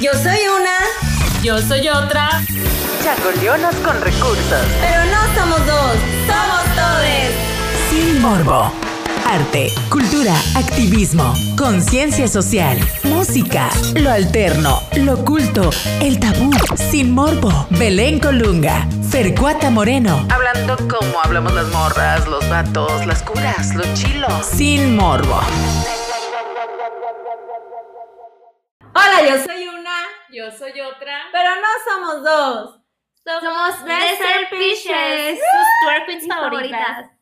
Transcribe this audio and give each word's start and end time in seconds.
Yo 0.00 0.12
soy 0.14 0.38
una, 0.48 0.78
Yo 1.42 1.58
soy 1.60 1.88
otra. 1.88 2.28
Changoleonas 3.02 3.74
con 3.76 4.00
recursos. 4.00 4.62
pero 4.80 5.04
no 5.06 5.34
somos 5.40 5.66
dos, 5.66 5.96
somos 6.26 6.76
todes. 6.76 7.32
Sin 7.90 8.20
morbo. 8.20 8.72
Arte, 9.26 9.72
cultura, 9.90 10.34
activismo, 10.56 11.34
conciencia 11.56 12.26
social, 12.28 12.78
música, 13.04 13.68
lo 13.94 14.10
alterno, 14.10 14.82
lo 14.96 15.14
oculto, 15.14 15.68
el 16.00 16.18
tabú, 16.18 16.50
sin 16.90 17.12
morbo. 17.12 17.66
Belén 17.70 18.20
Colunga, 18.20 18.86
Fercuata 19.10 19.68
Moreno, 19.70 20.26
Hablando 20.30 20.76
como 20.88 21.20
hablamos 21.22 21.52
las 21.52 21.66
morras, 21.68 22.26
los 22.26 22.48
vatos, 22.48 23.04
las 23.06 23.22
curas, 23.22 23.74
los 23.74 23.92
chilos. 23.94 24.32
sin 24.50 24.96
morbo. 24.96 25.40
Hola, 28.94 29.28
yo 29.28 29.44
soy 29.44 29.68
una, 29.68 29.77
Yo 30.30 30.50
soy 30.50 30.80
otra. 30.80 31.22
pero 31.32 31.50
no 31.56 31.68
somos 31.86 32.22
dos. 32.22 32.74
Somos 33.24 33.84
Desert 33.84 34.48
Fishes, 34.50 35.38
sus 35.38 35.68
twerk 35.84 36.06
queens 36.06 36.26
favoritas. 36.26 37.10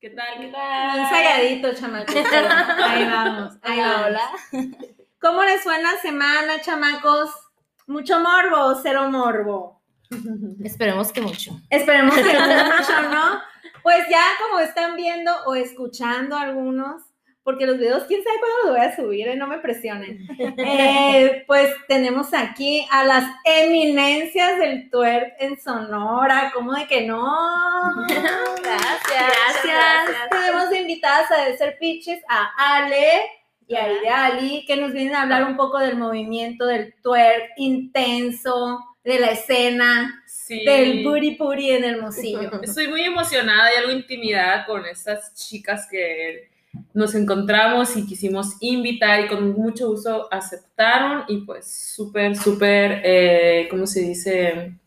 ¿Qué 0.00 0.10
tal? 0.10 0.26
¿Qué 0.38 0.46
Un 0.46 0.52
tal? 0.52 0.98
ensayadito, 1.00 1.74
chamacos. 1.74 2.14
Ahí 2.84 3.04
vamos, 3.06 3.54
ahí 3.62 3.78
Hola, 3.80 4.30
vamos. 4.52 4.76
¿Cómo 5.20 5.42
les 5.44 5.62
fue 5.62 5.76
en 5.76 5.82
la 5.82 5.96
semana, 5.96 6.60
chamacos? 6.60 7.30
¿Mucho 7.86 8.20
morbo 8.20 8.56
o 8.66 8.74
cero 8.82 9.10
morbo? 9.10 9.82
Esperemos 10.62 11.10
que 11.12 11.20
mucho. 11.22 11.52
Esperemos 11.70 12.14
que 12.14 12.22
mucho, 12.24 13.02
¿no? 13.10 13.40
Pues 13.82 14.06
ya 14.10 14.22
como 14.42 14.60
están 14.60 14.94
viendo 14.96 15.32
o 15.46 15.54
escuchando 15.54 16.36
algunos, 16.36 17.02
porque 17.44 17.66
los 17.66 17.76
videos, 17.76 18.04
quién 18.04 18.24
sabe 18.24 18.38
cuándo 18.40 18.56
los 18.64 18.76
voy 18.76 18.86
a 18.86 18.96
subir, 18.96 19.28
¿eh? 19.28 19.36
no 19.36 19.46
me 19.46 19.58
presionen. 19.58 20.26
Eh, 20.56 21.44
pues 21.46 21.74
tenemos 21.88 22.32
aquí 22.32 22.86
a 22.90 23.04
las 23.04 23.24
eminencias 23.44 24.58
del 24.58 24.88
twerk 24.90 25.34
en 25.38 25.60
Sonora, 25.60 26.50
¿cómo 26.54 26.72
de 26.72 26.86
que 26.86 27.02
no? 27.02 27.22
Gracias. 28.08 29.62
Gracias. 29.62 30.30
Tenemos 30.30 30.70
de 30.70 30.80
invitadas 30.80 31.30
a 31.30 31.44
Desert 31.44 31.78
Pitches 31.78 32.22
a 32.28 32.50
Ale 32.56 33.22
y 33.66 33.76
a 33.76 33.92
Ideali, 33.92 34.64
que 34.66 34.76
nos 34.76 34.92
vienen 34.92 35.14
a 35.14 35.22
hablar 35.22 35.44
un 35.44 35.56
poco 35.56 35.78
del 35.78 35.96
movimiento 35.96 36.66
del 36.66 36.94
twerk 37.02 37.52
intenso, 37.56 38.80
de 39.04 39.18
la 39.18 39.30
escena, 39.32 40.22
Sí. 40.26 40.64
del 40.64 41.04
booty 41.04 41.36
booty 41.36 41.70
en 41.70 41.84
el 41.84 42.00
mocillo. 42.02 42.60
Estoy 42.62 42.88
muy 42.88 43.02
emocionada 43.02 43.72
y 43.72 43.76
algo 43.78 43.92
intimidada 43.92 44.66
con 44.66 44.84
estas 44.84 45.34
chicas 45.34 45.86
que 45.90 46.50
nos 46.92 47.14
encontramos 47.14 47.96
y 47.96 48.06
quisimos 48.06 48.56
invitar 48.60 49.20
y 49.20 49.28
con 49.28 49.52
mucho 49.52 49.88
gusto 49.88 50.28
aceptaron 50.30 51.24
y 51.28 51.38
pues 51.38 51.92
súper, 51.94 52.36
súper, 52.36 53.00
eh, 53.04 53.66
¿cómo 53.70 53.86
se 53.86 54.00
dice? 54.00 54.78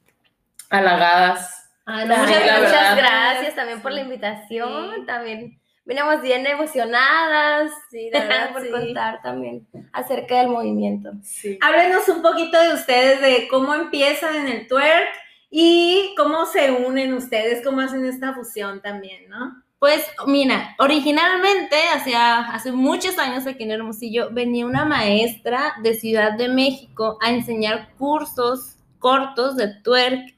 Halagadas. 0.69 1.69
Ay, 1.85 2.07
La 2.07 2.17
muchas, 2.17 2.39
muchas 2.61 2.97
gracias 2.97 3.55
también 3.55 3.81
por 3.81 3.91
la 3.93 4.01
invitación. 4.01 4.91
Sí. 4.95 5.05
También 5.05 5.59
venimos 5.85 6.21
bien 6.21 6.45
emocionadas. 6.45 7.71
Sí, 7.89 8.09
de 8.09 8.19
verdad, 8.19 8.49
por 8.53 8.63
Sí. 8.63 8.71
contar 8.71 9.21
también 9.21 9.65
acerca 9.93 10.39
del 10.39 10.49
movimiento. 10.49 11.11
Sí. 11.23 11.57
Háblenos 11.61 12.07
un 12.09 12.21
poquito 12.21 12.61
de 12.61 12.73
ustedes, 12.73 13.21
de 13.21 13.47
cómo 13.49 13.73
empiezan 13.73 14.35
en 14.35 14.47
el 14.49 14.67
twerk 14.67 15.07
y 15.49 16.13
cómo 16.17 16.45
se 16.45 16.71
unen 16.71 17.13
ustedes, 17.13 17.63
cómo 17.63 17.79
hacen 17.79 18.05
esta 18.05 18.33
fusión 18.33 18.81
también, 18.81 19.29
¿no? 19.29 19.63
Pues 19.79 20.03
mira, 20.25 20.75
originalmente, 20.79 21.75
hacia, 21.93 22.39
hace 22.39 22.71
muchos 22.71 23.19
años 23.19 23.45
aquí 23.45 23.63
en 23.63 23.71
Hermosillo, 23.71 24.29
venía 24.31 24.65
una 24.65 24.85
maestra 24.85 25.75
de 25.83 25.93
Ciudad 25.93 26.33
de 26.35 26.47
México 26.49 27.17
a 27.21 27.31
enseñar 27.31 27.93
cursos 27.97 28.77
cortos 28.99 29.55
de 29.55 29.67
twerk. 29.83 30.35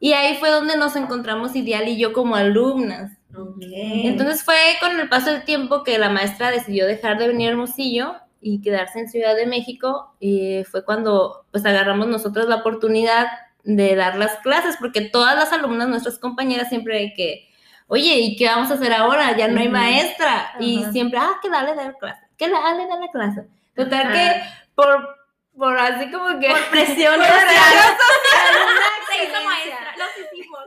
Y 0.00 0.12
ahí 0.12 0.36
fue 0.36 0.50
donde 0.50 0.76
nos 0.76 0.94
encontramos 0.94 1.56
Ideal 1.56 1.88
y 1.88 1.98
yo 1.98 2.12
como 2.12 2.36
alumnas. 2.36 3.18
Entonces 3.60 4.42
fue 4.42 4.56
con 4.80 4.98
el 4.98 5.08
paso 5.08 5.30
del 5.30 5.44
tiempo 5.44 5.82
que 5.82 5.98
la 5.98 6.08
maestra 6.08 6.50
decidió 6.50 6.86
dejar 6.86 7.18
de 7.18 7.28
venir 7.28 7.48
a 7.48 7.50
Hermosillo 7.52 8.14
y 8.40 8.60
quedarse 8.60 9.00
en 9.00 9.08
Ciudad 9.08 9.36
de 9.36 9.46
México 9.46 10.14
y 10.20 10.62
fue 10.64 10.84
cuando 10.84 11.44
pues 11.50 11.64
agarramos 11.66 12.08
nosotros 12.08 12.48
la 12.48 12.56
oportunidad 12.56 13.26
de 13.64 13.96
dar 13.96 14.16
las 14.16 14.36
clases 14.36 14.76
porque 14.78 15.02
todas 15.02 15.36
las 15.36 15.52
alumnas, 15.52 15.88
nuestras 15.88 16.18
compañeras 16.18 16.68
siempre 16.68 16.98
hay 16.98 17.14
que, 17.14 17.47
oye, 17.88 18.14
¿y 18.20 18.36
qué 18.36 18.46
vamos 18.46 18.70
a 18.70 18.74
hacer 18.74 18.92
ahora? 18.92 19.36
Ya 19.36 19.48
no 19.48 19.60
hay 19.60 19.68
maestra 19.68 20.52
y 20.60 20.84
siempre, 20.92 21.18
ah, 21.18 21.38
que 21.42 21.50
dale 21.50 21.74
dar 21.74 21.96
clase, 21.98 22.22
que 22.36 22.48
dale 22.48 22.86
dar 22.86 22.98
la 23.00 23.08
clase. 23.10 23.48
Total 23.74 24.12
que 24.12 24.42
por, 24.74 25.16
por 25.56 25.76
así 25.78 26.10
como 26.10 26.38
que... 26.38 26.48
Por 26.48 26.64
presión 26.70 27.14
Por 27.16 27.26
social. 27.26 27.96
se 29.08 29.24
hizo 29.24 29.44
maestra. 29.44 29.94
Nos 29.98 30.10
hicimos. 30.18 30.60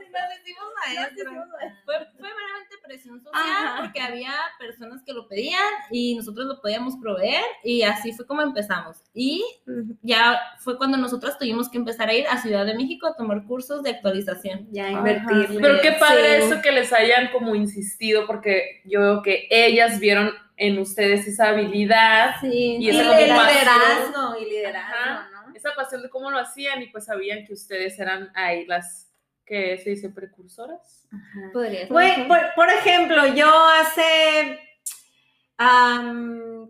Fue, 1.84 1.94
fue 2.18 2.28
meramente 2.34 2.71
presión 2.92 3.22
social 3.22 3.42
Ajá. 3.42 3.82
porque 3.82 4.00
había 4.00 4.32
personas 4.58 5.02
que 5.02 5.14
lo 5.14 5.26
pedían 5.26 5.62
y 5.90 6.14
nosotros 6.14 6.44
lo 6.46 6.60
podíamos 6.60 6.96
proveer 7.00 7.42
y 7.64 7.82
así 7.82 8.12
fue 8.12 8.26
como 8.26 8.42
empezamos. 8.42 8.98
Y 9.14 9.42
ya 10.02 10.38
fue 10.58 10.76
cuando 10.76 10.98
nosotros 10.98 11.38
tuvimos 11.38 11.70
que 11.70 11.78
empezar 11.78 12.10
a 12.10 12.14
ir 12.14 12.26
a 12.28 12.36
Ciudad 12.36 12.66
de 12.66 12.74
México 12.74 13.06
a 13.06 13.16
tomar 13.16 13.44
cursos 13.46 13.82
de 13.82 13.90
actualización. 13.90 14.68
Ya 14.70 14.88
Ajá. 14.88 14.92
invertirle. 14.98 15.60
Pero 15.60 15.80
qué 15.80 15.92
padre 15.92 16.36
Sí. 16.42 16.46
eso 16.52 16.60
que 16.60 16.72
les 16.72 16.92
hayan 16.92 17.30
como 17.32 17.54
insistido 17.54 18.26
porque 18.26 18.82
yo 18.84 19.00
veo 19.00 19.22
que 19.22 19.46
ellas 19.50 19.98
vieron 19.98 20.30
en 20.58 20.78
ustedes 20.78 21.26
esa 21.26 21.48
habilidad, 21.48 22.34
Sí, 22.42 22.76
Y 22.78 22.88
pasión. 22.92 23.16
liderazgo, 23.16 24.36
y 24.38 24.44
liderazgo, 24.50 24.94
Ajá. 24.96 25.28
¿no? 25.32 25.54
esa 25.54 25.70
pasión 25.76 26.02
de 26.02 26.10
cómo 26.10 26.30
lo 26.30 26.38
hacían 26.38 26.82
y 26.82 26.86
pues 26.88 27.04
sabían 27.06 27.44
que 27.46 27.52
ustedes 27.52 27.98
eran 27.98 28.30
ahí 28.34 28.66
las 28.66 29.11
que 29.46 29.78
se 29.78 29.90
dice 29.90 30.10
precursoras. 30.10 31.08
podría 31.52 31.80
ser. 31.80 31.88
Güey, 31.88 32.28
por, 32.28 32.38
por 32.54 32.68
ejemplo, 32.68 33.26
yo 33.34 33.48
hace, 33.66 34.58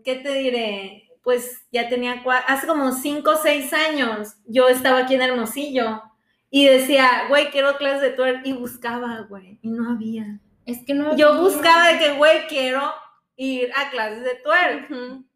¿qué 0.04 0.16
te 0.16 0.32
diré? 0.34 1.08
Pues 1.22 1.66
ya 1.70 1.88
tenía, 1.88 2.22
hace 2.46 2.66
como 2.66 2.92
cinco 2.92 3.30
o 3.32 3.36
seis 3.36 3.72
años, 3.72 4.34
yo 4.46 4.68
estaba 4.68 4.98
aquí 4.98 5.14
en 5.14 5.22
Hermosillo 5.22 6.02
y 6.50 6.66
decía, 6.66 7.26
güey, 7.28 7.50
quiero 7.50 7.76
clases 7.78 8.02
de 8.02 8.10
twerk 8.10 8.44
y 8.44 8.52
buscaba, 8.52 9.26
güey, 9.28 9.58
y 9.62 9.70
no 9.70 9.90
había. 9.90 10.40
Es 10.66 10.84
que 10.84 10.94
no. 10.94 11.16
Yo 11.16 11.40
buscaba 11.40 11.88
de 11.88 11.98
que, 11.98 12.12
güey, 12.12 12.46
quiero 12.48 12.92
ir 13.36 13.70
a 13.76 13.90
clases 13.90 14.22
de 14.24 14.34
twerk. 14.36 14.90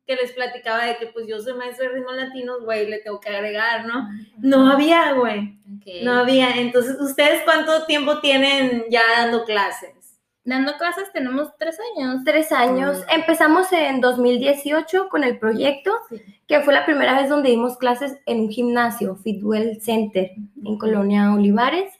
Que 0.07 0.15
les 0.17 0.33
platicaba 0.33 0.85
de 0.85 0.97
que, 0.99 1.07
pues 1.09 1.27
yo 1.27 1.41
soy 1.41 1.55
maestra 1.55 1.89
de 1.89 1.95
ritmos 1.95 2.15
latinos, 2.15 2.63
güey, 2.65 2.89
le 2.89 2.99
tengo 2.99 3.19
que 3.21 3.29
agregar, 3.31 3.87
¿no? 3.87 4.09
No 4.39 4.71
había, 4.71 5.13
güey, 5.13 5.59
no 6.03 6.13
había. 6.13 6.51
Entonces, 6.61 7.01
¿ustedes 7.01 7.43
cuánto 7.45 7.85
tiempo 7.87 8.21
tienen 8.21 8.85
ya 8.89 9.03
dando 9.19 9.45
clases? 9.45 9.91
Dando 10.45 10.77
clases 10.77 11.11
tenemos 11.13 11.49
tres 11.59 11.77
años. 11.97 12.23
Tres 12.25 12.53
años. 12.53 13.03
Empezamos 13.11 13.73
en 13.73 14.01
2018 14.01 15.09
con 15.09 15.25
el 15.25 15.41
proyecto, 15.41 15.91
Sí. 16.09 16.23
que 16.47 16.61
fue 16.61 16.73
la 16.73 16.87
primera 16.87 17.21
vez 17.21 17.29
donde 17.29 17.51
dimos 17.51 17.77
clases 17.79 18.17
en 18.27 18.43
un 18.43 18.49
gimnasio, 18.51 19.17
Fitwell 19.17 19.81
Center, 19.83 20.31
en 20.65 20.79
Colonia 20.79 21.35
Olivares. 21.35 21.93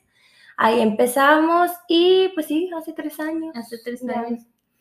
Ahí 0.57 0.81
empezamos 0.81 1.73
y 1.89 2.29
pues 2.35 2.47
sí, 2.47 2.71
hace 2.79 2.93
tres 2.93 3.19
años. 3.19 3.55
Hace 3.57 3.79
tres 3.85 4.01
Ya. 4.03 4.25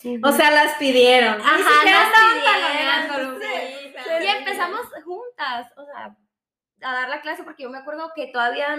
Años. 0.10 0.22
O 0.24 0.32
sea, 0.32 0.52
las 0.52 0.74
pidieron. 0.78 1.40
Ajá, 1.42 1.58
nos 1.58 3.10
pidieron, 3.14 3.40
sí. 3.42 3.94
Y 4.24 4.28
empezamos 4.28 4.82
juntas, 5.04 5.68
o 5.78 5.86
sea, 5.86 6.16
a 6.82 6.94
dar 6.94 7.10
la 7.10 7.22
clase 7.22 7.44
porque 7.44 7.64
yo 7.64 7.70
me 7.70 7.78
acuerdo 7.80 8.12
que 8.16 8.28
todavía 8.28 8.76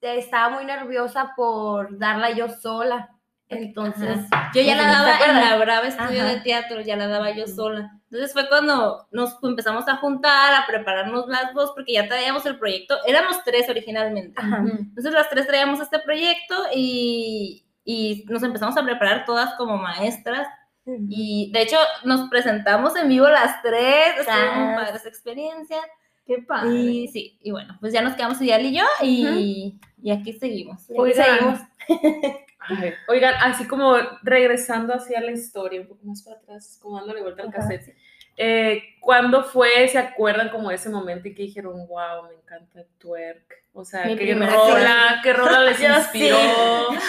estaba 0.00 0.50
muy 0.50 0.64
nerviosa 0.64 1.32
por 1.36 1.98
darla 1.98 2.30
yo 2.30 2.48
sola. 2.48 3.10
Entonces, 3.48 4.18
Yo 4.54 4.62
ya 4.62 4.74
la 4.74 4.82
¿te 4.82 4.88
daba 4.88 5.18
en 5.26 5.34
la 5.50 5.56
Brava 5.58 5.86
Estudio 5.86 6.22
Ajá. 6.22 6.32
de 6.32 6.40
Teatro, 6.40 6.80
ya 6.80 6.96
la 6.96 7.08
daba 7.08 7.30
yo 7.30 7.46
sola. 7.46 7.92
Entonces 8.10 8.32
fue 8.32 8.48
cuando 8.48 9.06
nos 9.12 9.36
empezamos 9.42 9.86
a 9.86 9.96
juntar, 9.96 10.54
a 10.54 10.66
prepararnos 10.66 11.26
las 11.28 11.52
dos, 11.52 11.72
porque 11.74 11.92
ya 11.92 12.08
traíamos 12.08 12.46
el 12.46 12.58
proyecto. 12.58 12.96
Éramos 13.06 13.42
tres 13.44 13.68
originalmente. 13.68 14.40
ajá. 14.40 14.64
Entonces 14.66 15.12
las 15.12 15.28
tres 15.28 15.46
traíamos 15.46 15.78
este 15.80 15.98
proyecto 16.00 16.54
y, 16.74 17.66
y 17.84 18.24
nos 18.28 18.42
empezamos 18.42 18.76
a 18.78 18.82
preparar 18.82 19.24
todas 19.26 19.54
como 19.56 19.76
maestras. 19.76 20.48
Y 20.86 21.50
de 21.52 21.62
hecho 21.62 21.76
nos 22.04 22.28
presentamos 22.28 22.94
en 22.96 23.08
vivo 23.08 23.28
las 23.28 23.62
tres, 23.62 24.18
estuvo 24.18 24.74
padre 24.76 24.96
esa 24.96 25.08
experiencia. 25.08 25.78
Qué 26.26 26.38
padre. 26.38 26.74
Y 26.74 27.08
sí, 27.08 27.38
y 27.42 27.50
bueno, 27.50 27.76
pues 27.80 27.92
ya 27.92 28.02
nos 28.02 28.14
quedamos 28.14 28.40
Ideal 28.40 28.64
y 28.64 28.76
yo 28.76 28.84
y, 29.02 29.78
y 30.02 30.10
aquí 30.10 30.32
seguimos. 30.32 30.84
Oigan. 30.96 31.26
seguimos. 31.26 31.60
Ay, 32.66 32.94
Oigan, 33.08 33.34
así 33.42 33.66
como 33.66 33.94
regresando 34.22 34.94
hacia 34.94 35.20
la 35.20 35.32
historia, 35.32 35.82
un 35.82 35.88
poco 35.88 36.04
más 36.06 36.22
para 36.22 36.36
atrás, 36.36 36.78
como 36.80 36.96
dándole 36.96 37.20
vuelta 37.20 37.42
al 37.42 37.50
cassette. 37.50 37.94
Eh, 38.36 38.82
¿Cuándo 39.00 39.44
fue, 39.44 39.86
se 39.88 39.98
acuerdan 39.98 40.48
como 40.48 40.70
ese 40.70 40.88
momento 40.88 41.28
y 41.28 41.34
que 41.34 41.42
dijeron, 41.42 41.86
wow, 41.86 42.24
me 42.28 42.34
encanta 42.34 42.80
el 42.80 42.86
twerk? 42.98 43.62
O 43.72 43.84
sea, 43.84 44.04
Mi 44.06 44.16
qué 44.16 44.34
rola, 44.34 45.20
qué 45.22 45.32
rola 45.32 45.60
les 45.62 45.80
inspiró. 45.80 46.36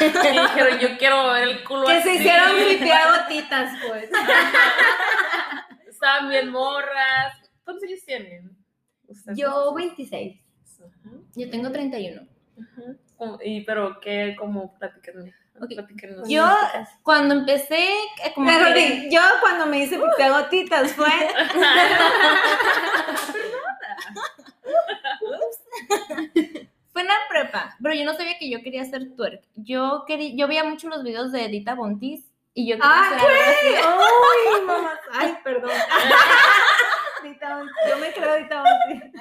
Y 0.01 0.03
dijeron, 0.03 0.79
yo 0.79 0.97
quiero 0.97 1.31
ver 1.31 1.43
el 1.47 1.63
culo 1.63 1.85
Que 1.87 2.01
se 2.01 2.13
hicieron 2.15 2.51
tripear 2.57 3.21
gotitas, 3.23 3.73
pues. 3.87 4.09
Estaban 5.87 6.29
bien 6.29 6.49
morras. 6.49 7.37
¿Cuántos 7.63 7.87
años 7.87 8.03
tienen? 8.05 8.55
Yo 9.35 9.73
26. 9.73 10.41
Ajá, 10.81 11.15
Yo 11.35 11.49
tengo 11.49 11.71
31. 11.71 12.21
ajá. 12.61 12.81
Como- 13.17 13.39
Y, 13.43 13.61
pero, 13.61 13.99
¿qué? 14.01 14.35
Como, 14.37 14.77
platíquenme. 14.77 15.33
Ok. 15.61 15.69
platíquenos. 15.75 16.27
Yo, 16.29 16.45
cuando 17.03 17.33
empecé, 17.35 17.83
eh, 18.23 18.33
como 18.33 18.51
Mejor 18.51 18.73
que- 18.73 19.07
yo 19.09 19.21
cuando 19.41 19.65
me 19.65 19.79
hice 19.83 19.95
a 19.95 20.29
gotitas 20.41 20.91
fue. 20.93 21.07
Fue 26.91 27.01
en 27.01 27.07
la 27.09 27.15
prepa, 27.29 27.75
pero 27.83 27.93
yo 27.93 28.05
no 28.05 28.13
sabía 28.15 28.37
que 28.39 28.49
yo 28.49 28.61
quería 28.63 28.81
hacer 28.83 29.15
twerk. 29.17 29.43
Yo 29.55 30.05
quería, 30.07 30.31
yo 30.35 30.47
veía 30.47 30.63
mucho 30.63 30.87
los 30.87 31.03
videos 31.03 31.31
de 31.33 31.43
Edita 31.45 31.75
Bontis 31.75 32.23
y 32.53 32.69
yo 32.69 32.77
quería 32.77 32.89
¡Ay, 32.93 33.13
hacer 33.15 33.29
algo 33.29 33.41
así. 33.49 33.67
¡Ay, 34.55 34.61
mamá! 34.65 34.99
¡Ay, 35.11 35.37
perdón! 35.43 35.71
Dita 37.23 37.57
Bonti, 37.57 37.73
Yo 37.89 37.97
me 37.97 38.13
creo 38.13 38.35
Dita 38.37 38.63
Bonti. 38.63 39.11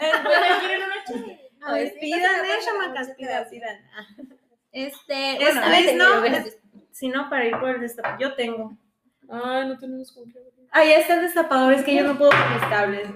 Ay, 1.67 1.93
Pidan, 2.01 2.45
eh, 2.45 2.59
chamacas, 2.65 3.09
pidan, 3.17 3.49
pidan. 3.51 3.81
Este, 4.75 5.33
Es 5.43 5.55
bueno, 5.55 5.63
este, 5.73 5.95
¿no? 5.95 6.05
yo- 6.19 6.25
Es- 6.27 6.59
Si 6.93 7.09
no, 7.09 7.29
para 7.31 7.47
ir 7.47 7.59
por 7.59 7.71
el 7.71 7.81
destapador. 7.81 8.19
Yo 8.21 8.35
tengo. 8.35 8.77
Ay, 9.31 9.67
no 9.69 9.79
tenemos 9.79 10.13
con 10.13 10.31
qué 10.31 10.39
abrir. 10.39 10.69
Ahí 10.71 10.93
está 10.93 11.15
el 11.15 11.23
destapador, 11.23 11.73
es 11.73 11.83
que 11.85 11.95
yo 11.95 12.05
no 12.05 12.17
puedo 12.19 12.31
con 12.31 12.55
mis 12.55 12.65
cables. 12.69 13.09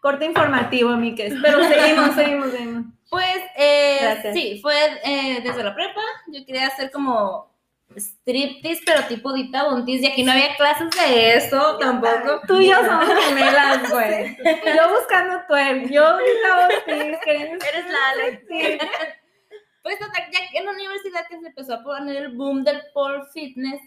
Corte 0.00 0.24
informativo, 0.26 0.90
Miques. 0.96 1.32
Pero 1.42 1.64
seguimos, 1.64 2.14
seguimos, 2.14 2.50
seguimos. 2.50 2.84
Pues, 3.10 3.38
eh, 3.56 4.30
sí, 4.34 4.58
fue 4.60 4.74
eh, 5.04 5.40
desde 5.42 5.62
la 5.64 5.74
prepa. 5.74 6.00
Yo 6.28 6.44
quería 6.44 6.66
hacer 6.66 6.90
como 6.90 7.52
striptease, 7.96 8.82
pero 8.84 9.02
tipo 9.04 9.32
Dita 9.32 9.64
Bontis, 9.64 10.02
y 10.02 10.06
aquí 10.06 10.22
no 10.24 10.32
había 10.32 10.56
clases 10.56 10.90
de 10.90 11.36
eso 11.36 11.78
tampoco. 11.78 12.40
Tú 12.46 12.60
y 12.60 12.68
yo 12.70 12.76
somos 12.84 13.06
gemelas, 13.24 13.88
güey. 13.90 14.36
Yo 14.76 14.98
buscando 14.98 15.40
twerk, 15.46 15.88
yo 15.90 16.18
Dita 16.18 16.56
Bonti, 16.56 17.16
queriendo... 17.24 17.64
Eres 17.64 17.86
la 17.86 18.08
Ale. 18.10 18.44
Sí. 18.48 18.78
Pues 19.84 19.98
total, 20.00 20.24
ya 20.32 20.58
en 20.58 20.64
la 20.64 20.72
universidad 20.72 21.20
que 21.28 21.38
se 21.38 21.46
empezó 21.46 21.74
a 21.74 21.82
poner 21.84 22.16
el 22.16 22.36
boom 22.36 22.64
del 22.64 22.80
pole 22.92 23.22
fitness, 23.32 23.80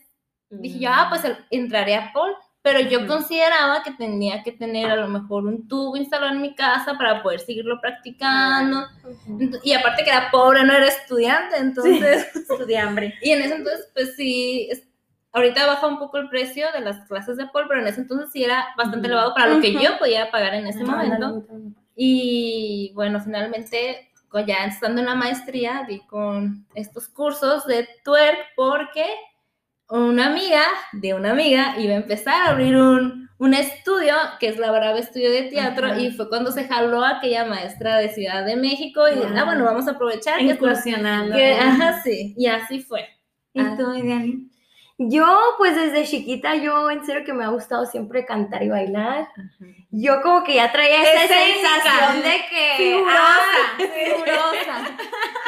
dije 0.50 0.80
yo, 0.80 0.90
ah, 0.94 1.08
pues 1.10 1.26
el- 1.26 1.38
entraré 1.52 1.96
a 1.96 2.14
pole. 2.14 2.34
Pero 2.62 2.82
yo 2.82 3.00
Ujú. 3.00 3.08
consideraba 3.08 3.82
que 3.82 3.92
tenía 3.92 4.44
que 4.44 4.52
tener 4.52 4.92
a 4.92 4.96
lo 4.98 5.08
mejor 5.08 5.46
un 5.46 5.68
tubo 5.70 5.96
instalado 5.96 6.34
en 6.34 6.42
mi 6.42 6.54
casa 6.54 6.96
para 6.98 7.24
poder 7.24 7.40
seguirlo 7.40 7.80
practicando. 7.80 8.86
Ent- 9.40 9.60
Y 9.64 9.74
aparte 9.74 10.04
que 10.04 10.10
era 10.10 10.30
pobre, 10.32 10.64
no 10.66 10.74
era 10.74 10.86
estudiante, 10.88 11.58
entonces... 11.58 12.28
Estudié 12.36 12.78
hambre. 12.80 13.14
Y 13.22 13.32
en 13.32 13.42
ese 13.42 13.56
entonces, 13.56 13.90
pues 13.94 14.16
sí, 14.18 14.70
ahorita 15.32 15.66
baja 15.66 15.88
un 15.88 15.98
poco 15.98 16.18
el 16.18 16.28
precio 16.30 16.68
de 16.74 16.82
las 16.82 17.08
clases 17.08 17.38
de 17.38 17.48
pole, 17.48 17.68
pero 17.70 17.82
en 17.82 17.88
ese 17.88 18.02
entonces 18.02 18.32
sí 18.34 18.44
era 18.44 18.68
bastante 18.76 19.08
elevado 19.08 19.34
para 19.34 19.48
lo 19.54 19.62
que 19.62 19.72
yo 19.74 19.98
podía 19.98 20.30
pagar 20.30 20.54
en 20.54 20.68
ese 20.68 20.84
momento. 20.84 21.44
Y 21.96 22.92
bueno, 22.96 23.22
finalmente, 23.22 24.12
ya 24.46 24.66
estando 24.66 25.02
en 25.02 25.08
la 25.08 25.16
maestría, 25.16 25.86
di 25.88 26.00
con 26.02 26.66
estos 26.76 27.08
cursos 27.08 27.66
de 27.66 27.88
twerk 28.04 28.38
porque 28.56 29.06
una 29.90 30.28
amiga 30.28 30.64
de 30.94 31.14
una 31.14 31.32
amiga 31.32 31.76
iba 31.80 31.94
a 31.94 31.98
empezar 31.98 32.34
a 32.48 32.52
abrir 32.52 32.76
un, 32.76 33.30
un 33.40 33.54
estudio, 33.54 34.14
que 34.40 34.50
es 34.50 34.58
la 34.58 34.72
Brava 34.72 35.00
Estudio 35.00 35.32
de 35.32 35.44
Teatro, 35.44 35.88
Ajá. 35.88 36.00
y 36.00 36.12
fue 36.12 36.28
cuando 36.28 36.52
se 36.52 36.68
jaló 36.68 37.06
aquella 37.06 37.46
maestra 37.46 37.98
de 37.98 38.10
Ciudad 38.10 38.46
de 38.46 38.58
México 38.58 39.08
y 39.08 39.14
ah, 39.24 39.34
Ah. 39.38 39.44
bueno, 39.46 39.64
vamos 39.64 39.88
a 39.88 39.92
aprovechar 39.92 40.42
Incursionando. 40.42 41.34
que- 41.36 41.54
ajá, 41.54 42.02
sí, 42.04 42.34
y 42.38 42.48
así 42.48 42.82
fue. 42.82 43.08
¿Y 43.54 43.64
tú, 43.78 43.94
Ideali? 43.96 44.52
Yo, 45.00 45.28
pues 45.60 45.76
desde 45.76 46.06
chiquita, 46.06 46.56
yo 46.56 46.90
en 46.90 47.06
serio 47.06 47.24
que 47.24 47.34
me 47.34 47.44
ha 47.44 47.50
gustado 47.50 47.86
siempre 47.86 48.26
cantar 48.26 48.64
y 48.64 48.70
bailar. 48.70 49.30
Yo 49.92 50.22
como 50.24 50.44
que 50.44 50.56
ya 50.56 50.72
traía 50.72 51.04
esa 51.04 51.34
sensación 51.34 52.24
de 52.24 52.46
que... 52.50 52.74
Figurosa. 52.78 53.20
ah, 53.20 53.78
figurosa. 53.78 54.98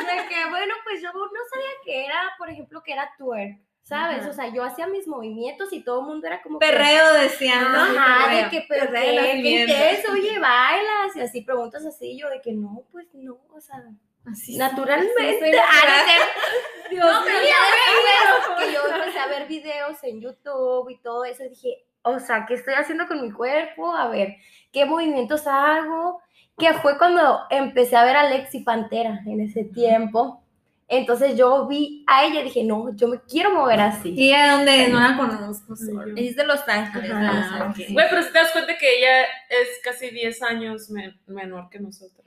De 0.05 0.27
que, 0.29 0.49
bueno, 0.49 0.75
pues 0.83 1.01
yo 1.01 1.11
no 1.11 1.41
sabía 1.49 1.69
que 1.83 2.05
era, 2.05 2.21
por 2.37 2.49
ejemplo, 2.51 2.83
que 2.83 2.93
era 2.93 3.11
twerk, 3.17 3.59
¿sabes? 3.81 4.19
Ajá. 4.19 4.29
O 4.29 4.33
sea, 4.33 4.53
yo 4.53 4.63
hacía 4.63 4.85
mis 4.85 5.07
movimientos 5.07 5.73
y 5.73 5.83
todo 5.83 6.01
el 6.01 6.05
mundo 6.05 6.27
era 6.27 6.43
como 6.43 6.59
que... 6.59 6.67
Perreo 6.67 7.13
decían, 7.13 7.71
¿no? 7.71 7.79
Ajá, 7.79 8.25
Perreo. 8.25 8.43
de 8.43 8.49
que, 8.51 8.65
pero 8.69 8.91
Perreo 8.91 9.41
qué, 9.41 9.61
intenso, 9.61 10.11
oye, 10.11 10.37
bailas, 10.37 11.15
y 11.15 11.21
así 11.21 11.41
preguntas 11.41 11.83
así, 11.87 12.19
yo 12.19 12.29
de 12.29 12.39
que 12.39 12.53
no, 12.53 12.83
pues 12.91 13.07
no, 13.13 13.39
o 13.51 13.59
sea, 13.59 13.83
Así 14.25 14.57
naturalmente. 14.57 15.39
soy 15.39 15.51
Ah, 15.51 15.61
natural. 15.63 15.97
no 15.97 16.05
sé. 16.05 16.89
Dios 16.89 17.05
No, 17.05 17.21
pero 17.23 17.39
mío. 17.39 17.49
ya 17.49 18.37
después 18.37 18.67
que 18.67 18.73
yo 18.73 18.95
empecé 18.95 19.19
a 19.19 19.27
ver 19.27 19.47
videos 19.47 20.03
en 20.03 20.21
YouTube 20.21 20.89
y 20.89 20.97
todo 21.01 21.23
eso, 21.25 21.43
dije, 21.43 21.85
o 22.01 22.19
sea, 22.19 22.45
¿qué 22.47 22.55
estoy 22.55 22.73
haciendo 22.73 23.07
con 23.07 23.21
mi 23.21 23.31
cuerpo? 23.31 23.93
A 23.95 24.07
ver, 24.07 24.35
¿qué 24.71 24.85
movimientos 24.85 25.45
hago? 25.47 26.21
Que 26.57 26.73
fue 26.73 26.97
cuando 26.97 27.41
empecé 27.49 27.95
a 27.95 28.03
ver 28.03 28.15
a 28.17 28.29
Lexi 28.29 28.61
Pantera 28.61 29.19
en 29.25 29.39
ese 29.41 29.63
tiempo. 29.65 30.43
Entonces 30.91 31.37
yo 31.37 31.67
vi 31.67 32.03
a 32.07 32.25
ella 32.25 32.39
y 32.41 32.45
dije, 32.45 32.63
no, 32.63 32.95
yo 32.95 33.07
me 33.07 33.21
quiero 33.21 33.51
mover 33.53 33.79
así. 33.79 34.09
¿Y 34.17 34.33
a 34.33 34.53
dónde? 34.53 34.87
No 34.87 34.99
la 34.99 35.15
conozco. 35.15 35.75
sorry. 35.75 36.27
Es 36.27 36.35
de 36.35 36.43
Los 36.45 36.67
Ángeles. 36.67 37.11
Güey, 37.91 38.07
pero 38.09 38.23
si 38.23 38.31
te 38.33 38.39
das 38.39 38.51
cuenta 38.51 38.75
que 38.75 38.97
ella 38.97 39.21
es 39.49 39.67
casi 39.83 40.09
10 40.09 40.41
años 40.41 40.89
men- 40.89 41.19
menor 41.27 41.69
que 41.69 41.79
nosotras. 41.79 42.18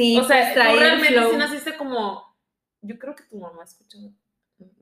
Sí, 0.00 0.18
o 0.18 0.24
sea, 0.24 0.52
pues, 0.54 0.66
tú 0.72 0.78
realmente 0.78 1.30
sí 1.30 1.36
naciste 1.36 1.76
como. 1.76 2.34
Yo 2.82 2.98
creo 2.98 3.14
que 3.14 3.24
tu 3.24 3.36
mamá 3.36 3.64
escucha 3.64 3.98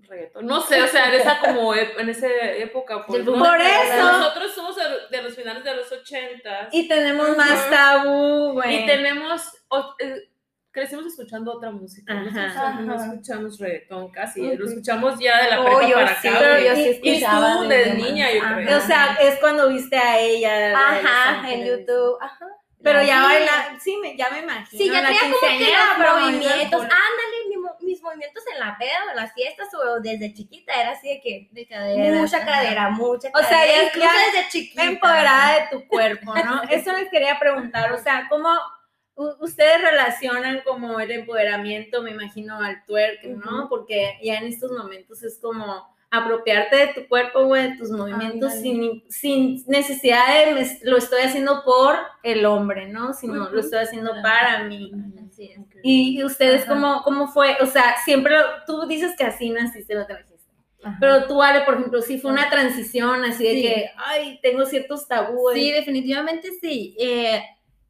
reggaetón. 0.09 0.47
No 0.47 0.61
sé, 0.61 0.81
o 0.83 0.87
sea, 0.87 1.09
en 1.13 1.21
esa 1.21 1.39
como 1.41 1.75
ep- 1.75 1.99
en 1.99 2.09
esa 2.09 2.29
época. 2.29 3.05
Pues, 3.07 3.25
¿no? 3.25 3.33
Por 3.39 3.61
eso. 3.61 3.97
Nosotros 4.13 4.55
somos 4.55 4.77
de, 5.11 5.23
los 5.23 5.35
finales 5.35 5.65
de 5.65 5.75
los 5.77 5.91
80 5.91 6.69
Y 6.73 6.89
tenemos 6.89 7.37
más 7.37 7.69
tabú, 7.71 8.53
güey. 8.53 8.85
y 8.85 8.87
tenemos. 8.87 9.43
o- 9.69 9.95
eh, 9.99 10.31
crecimos 10.71 11.07
escuchando 11.07 11.55
otra 11.55 11.71
música. 11.73 12.13
Ajá. 12.13 12.23
Nosotros 12.23 12.55
también 12.55 12.87
no 12.87 12.95
escuchamos 12.95 13.59
reggaetón 13.59 14.11
casi. 14.13 14.57
Lo 14.57 14.67
escuchamos 14.67 15.19
ya 15.19 15.43
de 15.45 15.51
la 15.51 15.61
Oh, 15.61 15.65
prepa 15.65 15.89
yo 15.89 15.95
para 15.97 16.21
sí, 16.21 16.29
acá. 16.29 16.39
pero 16.39 16.59
yo 16.61 16.75
sí 16.77 17.01
y 17.03 17.11
escuchaba 17.11 17.57
tú 17.57 17.63
desde 17.69 17.85
de 17.91 17.95
niña, 17.95 18.33
yo 18.33 18.43
Ajá. 18.43 18.55
creo. 18.55 18.79
O 18.79 18.81
sea, 18.81 19.19
es 19.21 19.39
cuando 19.41 19.69
viste 19.69 19.97
a 19.97 20.19
ella. 20.21 20.73
Ajá, 20.79 21.51
en. 21.53 21.67
YouTube, 21.67 22.17
ajá. 22.21 22.47
Pero 22.83 23.03
ya 23.03 23.23
baila, 23.23 23.79
sí, 23.83 23.97
me, 24.01 24.17
ya 24.17 24.31
me 24.31 24.39
imagino. 24.41 24.83
Sí, 24.83 24.89
ya 24.91 25.01
la 25.03 25.09
tenía 25.09 25.21
como 25.23 25.37
que 25.41 25.71
los 26.03 26.15
movimientos. 26.23 26.81
Ándale, 26.83 27.79
mis 27.81 28.03
movimientos 28.03 28.43
en 28.53 28.61
la 28.61 28.77
peda 28.79 29.05
o 29.07 29.11
en 29.11 29.17
las 29.17 29.33
fiestas 29.33 29.69
o 29.75 30.01
desde 30.01 30.33
chiquita 30.35 30.73
era 30.81 30.91
así 30.93 31.09
de 31.09 31.21
que 31.21 31.49
De 31.53 31.67
cadera. 31.67 32.15
mucha 32.21 32.37
ajá. 32.39 32.47
cadera, 32.47 32.91
mucha 32.91 33.29
O 33.35 33.39
sea, 33.41 33.49
cadera. 33.49 33.77
ya- 33.77 33.83
incluso 33.85 34.07
ya 34.09 34.27
desde 34.33 34.49
chiquita. 34.51 34.85
empoderada 34.85 35.55
de 35.61 35.67
tu 35.71 35.89
cuerpo, 35.89 36.35
¿no? 36.35 36.63
Eso 36.71 36.93
les 36.93 37.09
quería 37.11 37.39
preguntar, 37.39 37.93
o 37.93 37.99
sea, 37.99 38.27
¿cómo 38.29 38.49
u- 39.17 39.35
ustedes 39.45 39.81
relacionan 39.83 40.61
como 40.65 41.01
el 41.01 41.11
empoderamiento, 41.11 42.03
me 42.03 42.11
imagino, 42.13 42.61
al 42.63 42.85
twerk, 42.85 43.25
¿no? 43.25 43.69
Porque 43.69 44.19
ya 44.23 44.35
en 44.37 44.47
estos 44.47 44.71
momentos 44.71 45.23
es 45.23 45.39
como 45.41 45.97
apropiarte 46.11 46.77
de 46.77 46.87
tu 46.95 47.09
cuerpo, 47.09 47.45
güey, 47.45 47.71
de 47.73 47.77
tus 47.77 47.91
movimientos 47.91 48.53
sin, 48.55 49.03
sin 49.11 49.63
necesidad 49.67 50.27
de 50.55 50.67
lo 50.85 50.97
estoy 50.97 51.21
haciendo 51.23 51.63
por 51.65 51.97
el 52.23 52.47
hombre, 52.47 52.89
¿no? 52.89 53.13
Sino 53.13 53.51
lo 53.51 53.61
estoy 53.61 53.81
haciendo 53.81 54.11
Claro. 54.13 54.23
para 54.23 54.65
mí. 54.65 54.91
Así 55.31 55.51
es. 55.53 55.59
Y, 55.83 56.19
y 56.21 56.25
ustedes, 56.25 56.63
Ajá. 56.65 56.73
¿cómo, 56.75 57.03
¿cómo 57.03 57.29
fue? 57.29 57.57
O 57.61 57.67
sea, 57.67 57.97
siempre, 58.05 58.37
lo- 58.39 58.45
tú 58.67 58.87
dices 58.87 59.15
que 59.17 59.25
así 59.25 59.51
naciste, 59.51 59.95
lo 59.95 60.07
trajiste. 60.07 60.35
Ajá. 60.83 60.97
Pero 61.01 61.27
tú, 61.27 61.43
Ale, 61.43 61.63
por 61.63 61.75
ejemplo, 61.75 62.01
sí 62.01 62.19
fue 62.19 62.31
una 62.31 62.49
transición 62.49 63.25
así 63.25 63.45
de 63.45 63.51
Sí. 63.55 63.63
que, 63.63 63.91
ay, 63.97 64.39
tengo 64.43 64.65
ciertos 64.65 65.07
tabúes. 65.09 65.57
Sí, 65.59 65.73
definitivamente 65.73 66.49
sí. 66.61 66.97
Eh, 66.99 67.43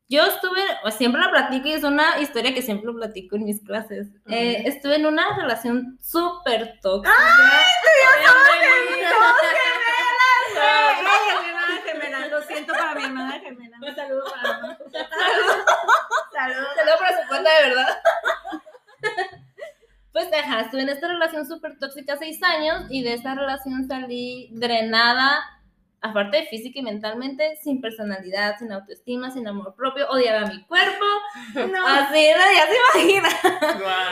yo 0.08 0.24
estuve, 0.24 0.62
siempre 0.96 1.20
lo 1.20 1.30
platico 1.30 1.68
y 1.68 1.72
es 1.72 1.84
una 1.84 2.18
historia 2.18 2.54
que 2.54 2.62
siempre 2.62 2.86
lo 2.86 2.94
platico 2.94 3.36
en 3.36 3.44
mis 3.44 3.62
clases. 3.62 4.08
Eh, 4.28 4.62
estuve 4.64 4.96
en 4.96 5.04
una 5.04 5.36
relación 5.36 5.98
súper 6.00 6.80
tóxica. 6.80 7.14
Ay, 10.60 11.42
mi 11.42 11.48
hermana 11.50 11.80
gemela, 11.84 12.26
lo 12.28 12.42
siento 12.42 12.72
para 12.72 12.94
mi 12.94 13.04
hermana 13.04 13.38
gemela. 13.38 13.76
Un 13.86 13.94
saludo 13.94 14.24
para 14.30 14.60
mi 14.60 14.68
Saludos. 16.32 16.68
Te 16.74 16.84
lo 16.86 16.98
por 16.98 17.08
su 17.08 17.28
cuenta 17.28 17.50
de 17.50 17.68
verdad. 17.68 17.98
Pues 20.12 20.28
ajá, 20.32 20.62
estuve 20.62 20.82
en 20.82 20.88
esta 20.88 21.06
relación 21.06 21.46
súper 21.46 21.78
tóxica 21.78 22.16
seis 22.16 22.42
años 22.42 22.86
y 22.88 23.02
de 23.02 23.12
esa 23.12 23.34
relación 23.34 23.86
salí 23.86 24.48
drenada, 24.52 25.44
aparte 26.00 26.38
de 26.38 26.46
física 26.46 26.78
y 26.78 26.82
mentalmente, 26.82 27.56
sin 27.62 27.80
personalidad, 27.80 28.56
sin 28.58 28.72
autoestima, 28.72 29.30
sin 29.30 29.46
amor 29.48 29.74
propio, 29.74 30.08
odiaba 30.10 30.46
mi 30.46 30.62
cuerpo, 30.64 31.04
No. 31.54 31.86
así, 31.86 32.26
ya 32.26 32.66
se 32.66 33.02
imagina. 33.04 33.28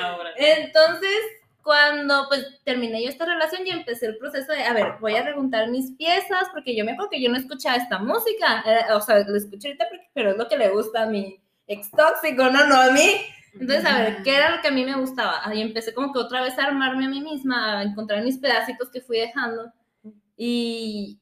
Ahora. 0.04 0.30
Entonces, 0.36 1.16
cuando 1.62 2.26
pues 2.28 2.60
terminé 2.64 3.02
yo 3.02 3.08
esta 3.08 3.24
relación 3.24 3.66
y 3.66 3.70
empecé 3.70 4.06
el 4.06 4.18
proceso 4.18 4.52
de, 4.52 4.62
a 4.64 4.72
ver, 4.72 4.94
voy 5.00 5.16
a 5.16 5.22
preguntar 5.24 5.68
mis 5.68 5.90
piezas, 5.92 6.48
porque 6.52 6.76
yo 6.76 6.84
me 6.84 6.92
acuerdo 6.92 7.10
que 7.10 7.20
yo 7.22 7.28
no 7.30 7.36
escuchaba 7.36 7.76
esta 7.76 7.98
música, 7.98 8.62
eh, 8.66 8.92
o 8.92 9.00
sea, 9.00 9.18
lo 9.20 9.36
escucho 9.36 9.68
ahorita, 9.68 9.86
porque- 9.88 10.08
pero 10.14 10.30
es 10.30 10.36
lo 10.36 10.48
que 10.48 10.56
le 10.56 10.68
gusta 10.68 11.02
a 11.02 11.06
mi 11.06 11.40
ex 11.66 11.90
tóxico, 11.90 12.44
no, 12.50 12.66
no 12.68 12.76
a 12.80 12.90
mí. 12.92 13.16
Entonces, 13.54 13.84
a 13.86 13.98
ver, 13.98 14.22
¿qué 14.22 14.36
era 14.36 14.54
lo 14.54 14.60
que 14.62 14.68
a 14.68 14.70
mí 14.70 14.84
me 14.84 14.96
gustaba? 14.96 15.40
Ahí 15.42 15.60
empecé 15.62 15.94
como 15.94 16.12
que 16.12 16.18
otra 16.18 16.42
vez 16.42 16.58
a 16.58 16.64
armarme 16.66 17.06
a 17.06 17.08
mí 17.08 17.20
misma, 17.22 17.78
a 17.80 17.82
encontrar 17.82 18.22
mis 18.22 18.38
pedacitos 18.38 18.90
que 18.90 19.00
fui 19.00 19.18
dejando. 19.18 19.72
Y 20.36 21.18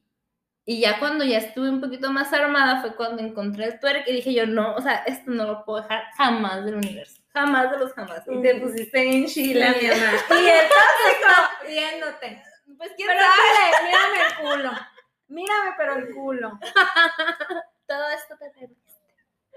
Y 0.67 0.79
ya 0.81 0.97
cuando 0.99 1.23
ya 1.23 1.37
estuve 1.37 1.69
un 1.69 1.79
poquito 1.79 2.11
más 2.11 2.33
armada 2.33 2.81
fue 2.81 2.95
cuando 2.95 3.21
encontré 3.21 3.65
el 3.65 3.79
twerk 3.79 4.07
y 4.07 4.13
dije 4.13 4.33
yo, 4.33 4.47
no, 4.47 4.73
o 4.75 4.81
sea, 4.81 5.03
esto 5.05 5.29
no 5.31 5.43
lo 5.45 5.63
puedo 5.63 5.81
dejar 5.83 6.05
jamás 6.17 6.65
del 6.65 6.75
universo. 6.75 7.21
Jamás 7.33 7.69
de 7.69 7.77
los 7.77 7.93
jamás. 7.93 8.21
Y 8.27 8.41
te 8.41 8.55
pusiste 8.55 9.01
bien 9.01 9.27
chila, 9.27 9.73
Sí. 9.73 9.79
mi 9.81 9.87
mamá. 9.89 10.11
Y 10.29 10.45
tóxico 10.69 11.33
viéndote. 11.67 12.43
Pues 12.77 12.91
quién 12.95 13.07
Pero 13.09 13.19
sabe, 13.21 13.85
mírame 13.85 14.17
el 14.27 14.35
culo. 14.61 14.71
Mírame, 15.27 15.71
pero 15.77 15.95
el 15.97 16.13
culo. 16.15 16.59
todo 17.87 18.09
esto 18.09 18.35
te 18.37 18.49
perdiste. 18.49 18.91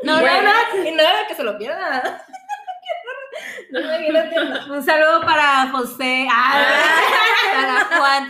No, 0.03 0.21
Bueno. 0.21 0.43
no, 0.53 0.77
no, 0.77 0.85
y 0.85 0.91
no 0.93 1.03
era 1.03 1.27
que 1.27 1.35
se 1.35 1.43
lo 1.43 1.57
pierda. 1.57 2.25
No, 3.71 3.81
imagínate. 3.81 4.41
Un 4.71 4.85
saludo 4.85 5.21
para 5.23 5.69
José. 5.71 6.27
Ah, 6.31 6.65
Para 7.55 7.85
Juan. 7.99 8.29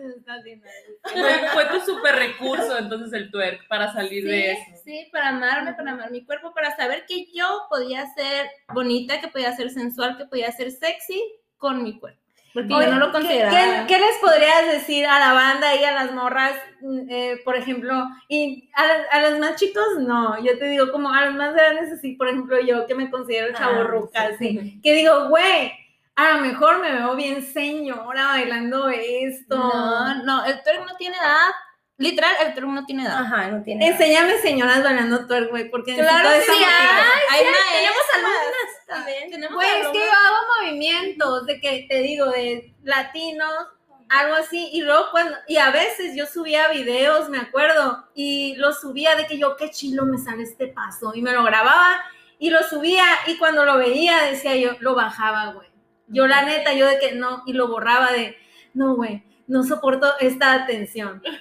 Está 0.00 0.34
haciendo. 0.34 0.66
Fue, 1.02 1.48
fue 1.52 1.64
tu 1.66 1.80
super 1.84 2.14
recurso 2.16 2.78
entonces 2.78 3.12
el 3.12 3.30
twerk 3.30 3.66
para 3.68 3.92
salir 3.92 4.24
de 4.24 4.54
Sí, 4.54 4.60
eso. 4.72 4.82
sí, 4.84 5.08
para 5.12 5.28
amarme, 5.28 5.74
para 5.74 5.92
amar 5.92 6.10
mi 6.10 6.24
cuerpo, 6.24 6.52
para 6.54 6.74
saber 6.76 7.04
que 7.06 7.26
yo 7.32 7.62
podía 7.70 8.06
ser 8.14 8.46
bonita, 8.72 9.20
que 9.20 9.28
podía 9.28 9.54
ser 9.56 9.70
sensual, 9.70 10.16
que 10.16 10.26
podía 10.26 10.50
ser 10.52 10.70
sexy 10.70 11.22
con 11.56 11.82
mi 11.82 11.98
cuerpo. 11.98 12.20
Porque 12.54 12.74
Oye, 12.74 12.84
yo 12.86 12.92
no 12.92 12.98
lo 12.98 13.06
¿qué- 13.06 13.12
consideraba. 13.12 13.56
¿qué, 13.56 13.94
qué 13.94 13.98
les 13.98 14.18
podrías 14.20 14.66
decir 14.72 15.06
a 15.06 15.18
la 15.18 15.32
banda 15.32 15.74
y 15.74 15.84
a 15.84 15.92
las 15.92 16.12
morras, 16.12 16.52
mm, 16.82 17.08
eh, 17.08 17.40
por 17.46 17.56
ejemplo? 17.56 17.94
Y 18.28 18.68
a, 18.74 19.16
a 19.16 19.22
los 19.30 19.38
más 19.38 19.56
chicos, 19.56 19.82
no. 20.00 20.38
Yo 20.44 20.58
te 20.58 20.66
digo, 20.66 20.92
como 20.92 21.10
a 21.14 21.24
los 21.24 21.34
más 21.34 21.54
grandes, 21.54 21.90
así, 21.92 22.14
por 22.14 22.28
ejemplo, 22.28 22.60
yo 22.60 22.86
que 22.86 22.94
me 22.94 23.10
considero 23.10 23.56
chavorruca, 23.56 24.24
así. 24.24 24.78
Que 24.82 24.92
digo, 24.92 25.30
güey, 25.30 25.72
a 26.16 26.32
lo 26.32 26.38
mejor 26.40 26.80
me 26.80 26.92
veo 26.92 27.14
bien 27.16 27.42
señora 27.42 28.26
bailando 28.28 28.88
esto. 28.88 29.56
No, 29.56 30.24
no, 30.24 30.44
el 30.44 30.62
twerk 30.62 30.86
no 30.86 30.96
tiene 30.96 31.16
edad. 31.16 31.50
Literal, 31.98 32.34
el 32.40 32.54
twerk 32.54 32.68
no 32.68 32.84
tiene 32.84 33.04
edad. 33.04 33.20
Ajá, 33.20 33.48
no 33.48 33.62
tiene. 33.62 33.86
Enséñame 33.88 34.38
señoras 34.38 34.82
bailando 34.82 35.26
twerk, 35.26 35.50
güey, 35.50 35.70
porque 35.70 35.94
Claro 35.94 36.28
necesito 36.30 36.52
sí, 36.54 36.64
hay 37.30 37.38
tenemos 37.40 37.62
maestras. 37.70 38.16
alumnas 38.16 38.86
también. 38.86 39.30
Tenemos 39.30 39.54
Güey, 39.54 39.68
es 39.68 39.74
que 39.74 39.80
alumnas. 39.86 40.04
yo 40.04 40.28
hago 40.28 40.36
movimientos 40.60 41.46
de 41.46 41.60
que 41.60 41.86
te 41.88 41.98
digo, 42.00 42.26
de 42.30 42.74
latinos, 42.82 43.52
algo 44.10 44.34
así, 44.34 44.68
y 44.72 44.82
luego 44.82 45.06
cuando, 45.10 45.34
y 45.48 45.56
a 45.56 45.70
veces 45.70 46.14
yo 46.14 46.26
subía 46.26 46.68
videos, 46.68 47.30
me 47.30 47.38
acuerdo, 47.38 48.06
y 48.14 48.54
lo 48.56 48.74
subía 48.74 49.14
de 49.16 49.26
que 49.26 49.38
yo, 49.38 49.56
qué 49.56 49.70
chilo 49.70 50.04
me 50.04 50.18
sale 50.18 50.42
este 50.42 50.66
paso, 50.66 51.12
y 51.14 51.22
me 51.22 51.32
lo 51.32 51.42
grababa, 51.44 51.98
y 52.38 52.50
lo 52.50 52.62
subía, 52.62 53.04
y 53.26 53.38
cuando 53.38 53.64
lo 53.64 53.78
veía, 53.78 54.24
decía 54.24 54.54
yo, 54.56 54.72
lo 54.80 54.94
bajaba, 54.94 55.52
güey. 55.52 55.71
Yo 56.12 56.26
la 56.26 56.42
neta, 56.42 56.72
yo 56.74 56.86
de 56.86 56.98
que 56.98 57.12
no, 57.12 57.42
y 57.46 57.52
lo 57.54 57.68
borraba 57.68 58.12
de, 58.12 58.36
no, 58.74 58.94
güey, 58.96 59.22
no 59.46 59.62
soporto 59.64 60.12
esta 60.20 60.52
atención. 60.54 61.22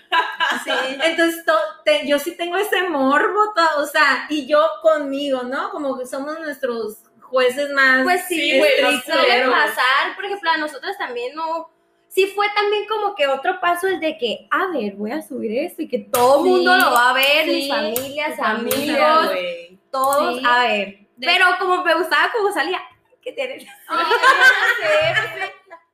Sí, 0.66 0.72
entonces 1.04 1.46
to- 1.46 1.54
te- 1.86 2.06
yo 2.08 2.20
sí 2.20 2.36
tengo 2.36 2.58
ese 2.58 2.84
morbo, 2.90 3.54
to- 3.56 3.82
o 3.82 3.86
sea, 3.86 4.26
y 4.30 4.48
yo 4.48 4.62
conmigo, 4.82 5.44
¿no? 5.44 5.70
Como 5.70 5.98
que 5.98 6.06
somos 6.06 6.38
nuestros 6.40 6.98
jueces 7.22 7.70
más 7.72 8.04
Pues 8.04 8.26
sí, 8.28 8.36
Sí, 8.52 8.58
güey, 8.58 8.72
suele 9.06 9.48
pasar, 9.50 10.14
por 10.16 10.26
ejemplo, 10.26 10.50
a 10.52 10.58
nosotros 10.58 10.98
también 10.98 11.36
no. 11.36 11.70
Sí 12.10 12.28
fue 12.36 12.48
también 12.54 12.86
como 12.88 13.16
que 13.16 13.28
otro 13.28 13.62
paso 13.62 13.88
el 13.88 14.02
de 14.02 14.18
que, 14.18 14.48
a 14.52 14.68
ver, 14.68 14.96
voy 14.96 15.12
a 15.12 15.22
subir 15.22 15.58
esto 15.60 15.84
y 15.84 15.88
que 15.88 16.00
todo 16.00 16.40
el 16.40 16.44
Sí, 16.44 16.50
mundo 16.50 16.76
lo 16.78 16.92
va 16.92 17.12
a 17.12 17.14
ver, 17.14 17.46
sí, 17.46 17.52
mis 17.52 17.70
familias, 17.70 18.38
familia, 18.38 19.08
amigos, 19.20 19.28
güey. 19.32 19.80
todos, 19.90 20.38
Sí. 20.40 20.44
a 20.46 20.60
ver. 20.64 20.88
De- 21.16 21.28
Pero 21.28 21.46
como 21.60 21.82
me 21.84 21.94
gustaba 21.96 22.30
como 22.36 22.52
salía, 22.52 22.82
ay, 23.22 24.06
que 24.82 24.92
tienes. 25.38 25.52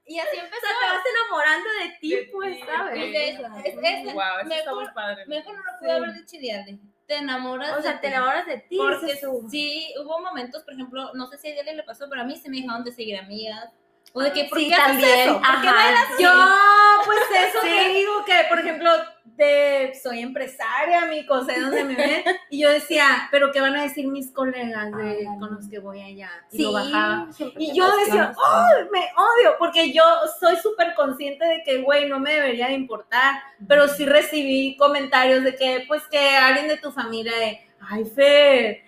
Y 0.10 0.20
así 0.20 0.38
O 0.38 0.44
empezó. 0.44 0.62
sea, 0.62 0.70
te 0.80 0.96
vas 0.96 1.04
enamorando 1.06 1.70
de 1.84 1.90
ti, 2.00 2.10
De 2.16 2.30
pues, 2.32 2.58
ti, 2.58 2.64
¿sabes? 2.66 2.94
de 2.94 3.30
eso. 3.30 3.44
Es- 3.66 3.76
es- 3.76 4.14
Wow, 4.14 4.24
eso 4.44 4.54
está 4.54 4.74
muy 4.74 4.88
padre. 4.94 5.26
Mejor 5.28 5.54
no 5.56 5.64
lo 5.64 5.80
pude 5.80 5.92
haber 5.92 6.14
dicho 6.14 6.38
Diane. 6.40 6.80
Te 7.08 7.16
enamoras 7.18 7.78
O 7.78 7.82
sea, 7.82 7.94
de 7.94 7.98
te 8.00 8.08
ti. 8.08 8.14
enamoras 8.14 8.46
de 8.46 8.58
ti. 8.60 8.78
Porque 8.78 9.20
sí, 9.50 9.94
hubo 10.02 10.20
momentos, 10.22 10.64
por 10.64 10.74
ejemplo, 10.74 11.12
no 11.14 11.28
sé 11.28 11.38
si 11.38 11.50
a 11.50 11.54
Diane 11.54 11.74
le 11.76 11.84
pasó, 11.84 12.08
pero 12.10 12.22
a 12.22 12.26
mí 12.26 12.36
se 12.38 12.50
me 12.50 12.62
dejaron 12.62 12.84
de 12.86 12.92
seguir 12.94 13.18
amigas. 13.18 13.70
O 14.18 14.22
de 14.22 14.32
que, 14.34 14.46
¿por 14.46 14.58
Sí, 14.58 14.68
qué 14.68 14.74
haces 14.74 14.88
también, 14.88 15.20
eso? 15.20 15.34
¿Por 15.34 15.62
qué 15.62 15.68
ajá. 15.68 15.76
bailas 15.76 16.04
así? 16.12 16.24
Yo, 16.24 16.32
pues 17.06 17.20
eso 17.48 17.60
te 17.62 17.90
digo 17.90 18.26
que, 18.26 18.34
por 18.50 18.60
ejemplo, 18.60 18.90
de, 19.26 19.94
soy 20.02 20.22
empresaria, 20.22 21.06
mi 21.06 21.24
cosa 21.28 21.54
donde 21.60 21.84
me 21.84 21.96
ven, 21.96 22.24
y 22.50 22.64
yo 22.64 22.72
decía, 22.72 23.28
pero 23.30 23.52
¿qué 23.52 23.62
van 23.62 23.76
a 23.76 23.84
decir 23.84 24.08
mis 24.08 24.32
colegas 24.32 24.92
de, 24.98 25.28
con 25.40 25.54
los 25.54 25.70
que 25.70 25.78
voy 25.78 26.02
allá? 26.02 26.32
Y 26.52 26.64
lo 26.64 26.74
bajaba. 26.74 27.28
Y 27.60 27.76
yo 27.76 27.96
decía, 27.98 28.34
¡ay, 28.44 28.86
me 28.92 29.02
odio! 29.02 29.56
Porque 29.60 29.94
yo 29.94 30.04
soy 30.40 30.56
súper 30.56 30.96
consciente 30.96 31.46
de 31.46 31.62
que, 31.64 31.84
güey, 31.84 32.10
no 32.10 32.20
me 32.20 32.34
debería 32.34 32.70
de 32.70 32.74
importar, 32.74 33.36
pero 33.68 33.88
sí 33.88 34.08
recibí 34.08 34.76
comentarios 34.78 35.44
de 35.44 35.56
que, 35.56 35.86
pues, 35.88 36.02
que 36.08 36.36
alguien 36.36 36.68
de 36.68 36.78
tu 36.78 36.92
familia 36.92 37.38
de, 37.38 37.70
ay, 37.88 38.04
Fer. 38.04 38.82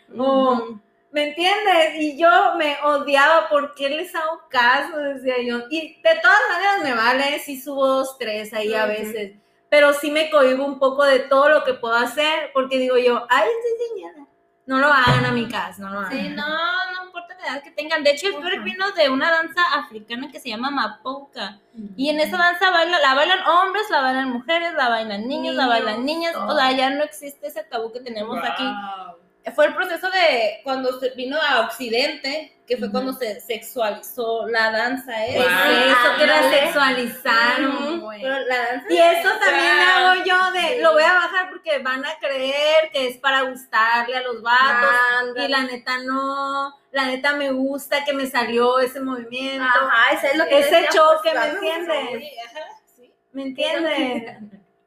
¿Me 1.11 1.29
entiendes? 1.29 1.95
Y 1.95 2.17
yo 2.19 2.29
me 2.55 2.77
odiaba, 2.83 3.49
¿por 3.49 3.73
qué 3.73 3.89
les 3.89 4.13
hago 4.13 4.41
caso? 4.49 4.95
Decía 4.97 5.41
yo. 5.43 5.61
Y 5.69 5.99
de 6.01 6.15
todas 6.21 6.39
maneras 6.51 6.83
me 6.83 6.93
vale 6.93 7.39
si 7.39 7.59
subo 7.59 7.87
dos, 7.87 8.17
tres 8.19 8.53
ahí 8.53 8.73
a 8.73 8.85
veces. 8.85 9.33
Pero 9.69 9.93
sí 9.93 10.11
me 10.11 10.29
cohibo 10.29 10.65
un 10.65 10.77
poco 10.79 11.03
de 11.03 11.19
todo 11.19 11.49
lo 11.49 11.63
que 11.63 11.73
puedo 11.73 11.95
hacer, 11.95 12.51
porque 12.53 12.77
digo 12.77 12.97
yo, 12.97 13.25
ay, 13.29 13.47
estoy 13.47 13.87
señora. 13.87 14.25
No 14.65 14.77
lo 14.77 14.87
hagan 14.87 15.25
a 15.25 15.31
mi 15.31 15.47
casa, 15.47 15.81
no 15.81 15.89
lo 15.89 15.99
hagan. 16.01 16.11
Sí, 16.11 16.29
no, 16.29 16.45
no 16.45 17.05
importa 17.05 17.35
la 17.39 17.47
edad 17.47 17.63
que 17.63 17.71
tengan. 17.71 18.03
De 18.03 18.11
hecho, 18.11 18.27
el 18.27 18.35
twerk 18.35 18.63
vino 18.63 18.91
de 18.91 19.09
una 19.09 19.31
danza 19.31 19.61
africana 19.73 20.29
que 20.31 20.39
se 20.39 20.49
llama 20.49 20.69
Mapouka. 20.69 21.59
Y 21.95 22.09
en 22.09 22.19
esa 22.19 22.37
danza 22.37 22.69
baila, 22.69 22.99
la 22.99 23.15
bailan 23.15 23.47
hombres, 23.47 23.89
la 23.89 24.01
bailan 24.01 24.29
mujeres, 24.29 24.73
la 24.73 24.89
bailan 24.89 25.27
niños, 25.27 25.55
la 25.55 25.65
bailan 25.65 26.05
niñas. 26.05 26.35
O 26.35 26.55
sea, 26.55 26.71
ya 26.71 26.91
no 26.91 27.03
existe 27.03 27.47
ese 27.47 27.63
tabú 27.63 27.91
que 27.91 27.99
tenemos 27.99 28.37
aquí. 28.43 28.63
Wow. 29.45 29.53
Fue 29.55 29.65
el 29.65 29.75
proceso 29.75 30.09
de 30.09 30.59
cuando 30.63 30.99
se 30.99 31.09
vino 31.11 31.37
a 31.41 31.61
Occidente, 31.61 32.61
que 32.67 32.77
fue 32.77 32.91
cuando 32.91 33.13
se 33.13 33.39
sexualizó 33.41 34.45
la 34.47 34.71
danza. 34.71 35.25
¿eh? 35.25 35.39
Es 35.39 35.45
eso, 35.45 36.17
que 36.19 36.27
la 36.27 36.49
sexualizaron, 36.49 37.93
Ujú. 37.95 38.01
güey. 38.01 38.21
Pero 38.21 38.39
la 38.41 38.57
danza 38.57 38.85
Y 38.89 38.97
eso 38.97 39.29
también 39.43 39.79
hago 39.79 40.23
yo 40.23 40.51
de, 40.51 40.81
lo 40.81 40.93
voy 40.93 41.03
a 41.03 41.13
bajar 41.13 41.49
porque 41.49 41.79
van 41.79 42.05
a 42.05 42.15
creer 42.19 42.91
que 42.93 43.07
es 43.07 43.17
para 43.17 43.41
gustarle 43.43 44.17
a 44.17 44.21
los 44.21 44.41
vatos. 44.41 44.89
Ándale. 45.19 45.45
Y 45.45 45.47
la 45.49 45.63
neta 45.63 45.97
no, 46.03 46.75
la 46.91 47.05
neta 47.05 47.33
me 47.33 47.51
gusta 47.51 48.03
que 48.05 48.13
me 48.13 48.27
salió 48.27 48.79
ese 48.79 48.99
movimiento. 48.99 49.63
Ajá, 49.65 50.13
ese 50.15 50.27
es 50.27 50.37
lo 50.37 50.45
que 50.45 50.59
ese 50.59 50.87
choque, 50.93 51.31
pues, 51.31 51.53
¿me 51.53 51.69
entiendes? 51.73 52.21
Sí, 52.21 52.31
ajá, 52.45 52.65
sí. 52.95 53.13
¿Me 53.31 53.41
entiendes? 53.43 54.37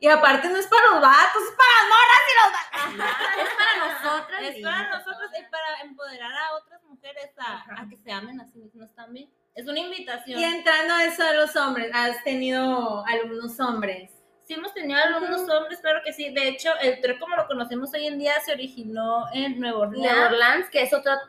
Y 0.02 0.09
aparte 0.09 0.49
no 0.49 0.56
es 0.56 0.66
para 0.66 0.82
los 0.90 1.00
vatos, 1.00 1.42
es 1.44 1.54
para 1.56 1.73
las 1.78 1.87
morras 1.92 2.23
y 2.26 2.35
los 2.42 2.50
vatos. 2.52 3.23
Es 3.38 3.50
para 3.54 3.87
nosotras. 3.87 4.42
Es 4.42 4.62
para 4.64 4.99
nosotros 4.99 5.30
y 5.38 5.42
para 5.49 5.80
empoderar 5.85 6.32
a 6.32 6.54
otras 6.56 6.82
mujeres 6.82 7.30
a, 7.38 7.80
a 7.80 7.88
que 7.88 7.97
se 7.99 8.11
amen 8.11 8.40
a 8.40 8.47
sí 8.49 8.59
mismas 8.59 8.92
también. 8.97 9.30
Es 9.54 9.68
una 9.68 9.78
invitación. 9.78 10.40
Y 10.40 10.42
entrando 10.42 10.94
a 10.94 11.04
eso 11.04 11.23
de 11.23 11.37
los 11.37 11.54
hombres, 11.54 11.88
¿has 11.94 12.21
tenido 12.25 13.06
alumnos 13.06 13.61
hombres? 13.61 14.11
Sí 14.44 14.54
hemos 14.54 14.75
tenido 14.75 14.99
algunos 15.00 15.49
hombres, 15.49 15.78
claro 15.80 16.00
que 16.04 16.12
sí. 16.12 16.30
De 16.30 16.49
hecho, 16.49 16.71
el 16.80 17.00
twerk 17.00 17.21
como 17.21 17.37
lo 17.37 17.47
conocemos 17.47 17.94
hoy 17.94 18.09
en 18.09 18.18
día 18.18 18.32
se 18.44 18.50
originó 18.52 19.26
en 19.32 19.61
Nueva 19.61 19.78
Orleans, 19.78 20.04
Nueva 20.04 20.26
Orleans, 20.26 20.68
que 20.68 20.82
es 20.82 20.92
otra 20.92 21.21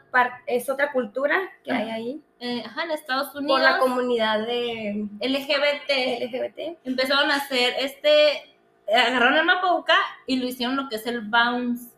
es 0.48 0.68
otra 0.68 0.92
cultura 0.92 1.40
que 1.64 1.72
hay 1.72 1.92
ahí 1.92 2.24
eh, 2.40 2.64
ajá, 2.66 2.86
en 2.86 2.92
Estados 2.92 3.36
Unidos. 3.36 3.60
por 3.60 3.62
la 3.62 3.78
comunidad 3.78 4.48
de 4.48 5.08
LGBT. 5.22 6.24
LGBT. 6.24 6.80
Empezaron 6.86 7.30
a 7.30 7.36
hacer 7.36 7.76
este, 7.78 8.53
agarraron 8.94 9.38
el 9.38 9.46
mapouka 9.46 9.98
y 10.28 10.38
lo 10.38 10.46
hicieron 10.46 10.76
lo 10.76 10.90
que 10.90 10.96
es 10.98 11.06
el 11.08 11.22
bounce, 11.22 11.92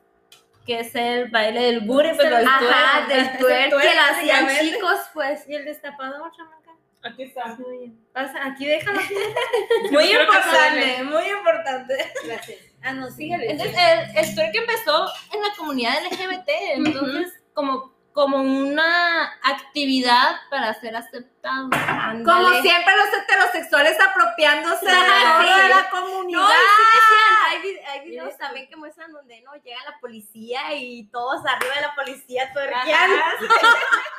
que 0.65 0.79
es 0.79 0.95
el 0.95 1.29
baile 1.29 1.61
del 1.61 1.81
booty, 1.81 2.09
pero 2.17 2.37
el 2.37 2.47
Ajá, 2.47 3.05
twerk. 3.05 3.07
del 3.07 3.19
el 3.19 3.37
twerk 3.37 3.81
que 3.81 3.95
lo 3.95 4.01
hacían 4.01 4.47
chicos, 4.59 4.99
pues. 5.13 5.47
¿Y 5.47 5.55
el 5.55 5.65
destapador, 5.65 6.31
chamaca? 6.35 6.71
Aquí 7.03 7.23
está. 7.23 7.55
Pasa, 8.13 8.45
aquí 8.47 8.65
déjalo. 8.65 8.99
Muy 9.91 10.05
importante, 10.11 11.03
muy 11.03 11.23
importante. 11.25 12.11
Gracias. 12.25 12.59
Ah, 12.81 12.93
no, 12.93 13.11
síguele. 13.11 13.51
Entonces, 13.51 13.75
el, 13.77 14.17
el 14.17 14.35
twerk 14.35 14.55
empezó 14.55 15.07
en 15.33 15.41
la 15.41 15.49
comunidad 15.57 15.93
LGBT, 16.11 16.49
entonces, 16.73 17.33
como, 17.53 17.94
como 18.15 18.37
una 18.37 19.25
actividad 19.43 20.37
para 20.49 20.73
ser 20.79 20.95
aceptado. 20.95 21.69
Como 22.23 22.49
siempre 22.61 22.93
los 22.95 23.13
heterosexuales 23.21 23.97
apropiándose 23.99 24.85
de 24.85 24.91
la, 24.93 25.41
sí. 25.41 25.61
de 25.61 25.67
la 25.69 25.81
No, 25.81 25.89
comunidad. 25.91 26.47
y 26.47 26.63
sí 26.77 26.83
decían, 26.95 27.83
hay, 27.91 27.99
hay 27.99 28.09
videos 28.09 28.37
también 28.37 28.69
que 28.69 28.77
muestran 28.77 29.11
donde 29.11 29.41
no 29.41 29.53
llega 29.55 29.83
la 29.83 29.99
policía 29.99 30.73
y 30.75 31.09
todos 31.11 31.45
arriba 31.45 31.75
de 31.75 31.81
la 31.81 31.93
policía 31.93 32.53
tuerqueando. 32.53 33.17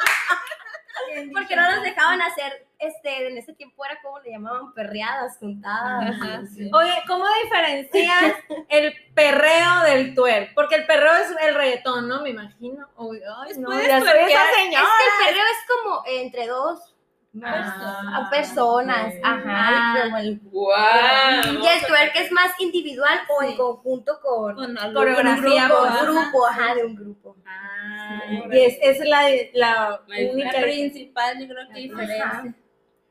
Porque 1.33 1.57
no 1.57 1.71
nos 1.71 1.83
dejaban 1.83 2.21
hacer, 2.23 2.67
este, 2.79 3.29
en 3.29 3.39
ese 3.39 3.53
tiempo 3.55 3.85
era 3.85 4.01
como 4.03 4.19
le 4.21 4.31
llamaban 4.31 4.73
perreadas, 4.75 5.37
juntadas. 5.39 6.11
Ajá, 6.11 6.43
sí. 6.55 6.71
Oye, 6.73 6.93
¿cómo 7.07 7.25
diferencias 7.45 8.35
el 8.69 8.93
perreo 9.15 9.81
del 9.85 10.15
twerk? 10.15 10.55
Porque 10.55 10.75
el 10.77 10.87
perreo 10.87 11.15
es 11.15 11.31
el 11.49 11.55
reggaetón, 11.55 12.09
¿no? 12.09 12.23
Me 12.23 12.31
imagino. 12.31 12.89
Uy, 12.97 13.19
ay, 13.19 13.53
no, 13.59 13.69
puedes 13.69 13.87
ya 13.89 14.01
soy 14.01 14.09
esa 14.09 14.51
Es 14.51 14.57
señora. 14.57 14.87
que 14.99 15.05
el 15.07 15.27
perreo 15.27 15.45
es 15.47 15.83
como 15.83 16.03
entre 16.07 16.47
dos 16.47 16.96
a 17.45 18.29
personas, 18.31 19.15
ajá. 19.23 20.03
Como 20.03 20.17
el 20.19 20.41
Guau. 20.41 21.43
Y 21.63 21.67
el 21.67 21.87
twerk 21.87 22.17
es 22.17 22.33
más 22.33 22.53
individual 22.61 23.19
o 23.29 23.43
en 23.43 23.57
conjunto 23.57 24.19
con, 24.21 24.55
con 24.55 24.77
Coreografía, 24.95 25.69
con 25.69 25.93
un 25.93 26.23
grupo, 26.23 26.47
ajá. 26.47 26.75
de 26.75 26.85
un 26.85 26.95
grupo. 26.97 27.37
Ah, 27.47 28.21
Sí. 28.29 28.43
y 28.53 28.59
es, 28.61 28.79
esa 28.81 29.03
es 29.03 29.09
la, 29.09 29.21
la 29.55 30.01
La 30.07 30.33
única 30.33 30.53
La 30.61 30.63
principal, 30.63 31.39
yo 31.41 31.49
creo 31.49 31.69
que 31.69 31.81
diferencia. 31.81 32.55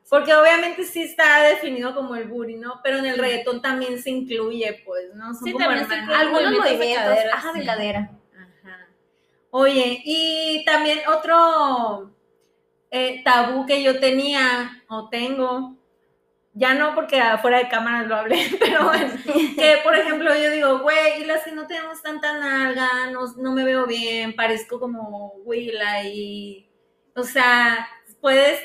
Porque 0.08 0.34
obviamente 0.34 0.84
sí 0.84 1.02
está 1.02 1.42
definido 1.42 1.94
como 1.94 2.14
el 2.14 2.28
booty, 2.28 2.56
¿no? 2.56 2.80
Pero 2.84 2.98
en 2.98 3.06
el 3.06 3.18
reggaetón 3.18 3.60
también 3.60 4.00
se 4.00 4.10
incluye, 4.10 4.82
pues, 4.86 5.12
¿no? 5.14 5.34
Son 5.34 5.44
Sí, 5.44 5.52
como 5.52 5.64
también 5.64 5.88
se 5.88 5.96
incluye. 5.96 6.14
Algunos 6.20 6.42
movimientos 6.52 6.70
de 6.70 6.76
movimientos, 6.76 7.14
cadera, 7.14 7.34
ajá, 7.34 7.52
de 7.52 7.64
cadera. 7.66 8.10
Ajá. 8.34 8.88
Oye, 9.50 10.02
y 10.04 10.64
también 10.64 11.00
otro 11.08 12.12
eh, 12.90 13.22
tabú 13.24 13.66
que 13.66 13.82
yo 13.82 13.98
tenía 14.00 14.82
o 14.88 15.08
tengo, 15.08 15.74
ya 16.52 16.72
no 16.74 16.94
porque 16.94 17.20
afuera 17.20 17.58
de 17.58 17.68
cámaras 17.68 18.06
lo 18.06 18.16
hablé, 18.16 18.48
pero 18.60 18.84
bueno, 18.84 19.12
que 19.24 19.80
por 19.84 19.94
ejemplo 19.94 20.34
yo 20.34 20.50
digo, 20.50 20.78
güey, 20.78 21.22
y 21.22 21.24
las 21.24 21.42
que 21.44 21.52
no 21.52 21.66
tenemos 21.66 22.02
tanta 22.02 22.38
nalga, 22.38 23.10
no, 23.10 23.26
no 23.36 23.52
me 23.52 23.64
veo 23.64 23.86
bien, 23.86 24.34
parezco 24.34 24.80
como 24.80 25.32
Willa 25.44 26.02
y, 26.04 26.70
o 27.14 27.22
sea, 27.24 27.88
puedes 28.20 28.60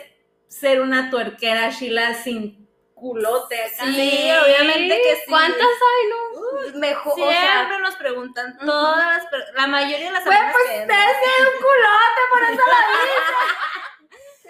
ser 0.48 0.82
una 0.82 1.10
tuerquera, 1.10 1.70
Sheila, 1.70 2.14
sin 2.14 2.62
culote 2.94 3.56
acá. 3.62 3.86
Sí, 3.86 4.30
obviamente 4.46 5.02
que 5.02 5.16
sí. 5.16 5.22
¿Cuántas 5.28 5.60
hay, 5.60 6.10
no? 6.10 6.80
Mejor, 6.80 7.14
o 7.14 7.16
sea, 7.16 7.56
Siempre 7.56 7.80
nos 7.80 7.96
preguntan, 7.96 8.58
todas 8.60 8.98
las, 9.18 9.26
per- 9.32 9.54
la 9.56 9.68
mayoría 9.68 10.06
de 10.08 10.12
las 10.12 10.24
Güey, 10.26 10.38
amigas 10.38 10.54
pues 10.54 10.70
que- 10.70 10.82
ustedes 10.82 11.18
tienen 11.24 11.54
un 11.54 11.62
culote, 11.62 12.22
por 12.32 12.44
eso 12.44 12.62
lo 12.68 12.72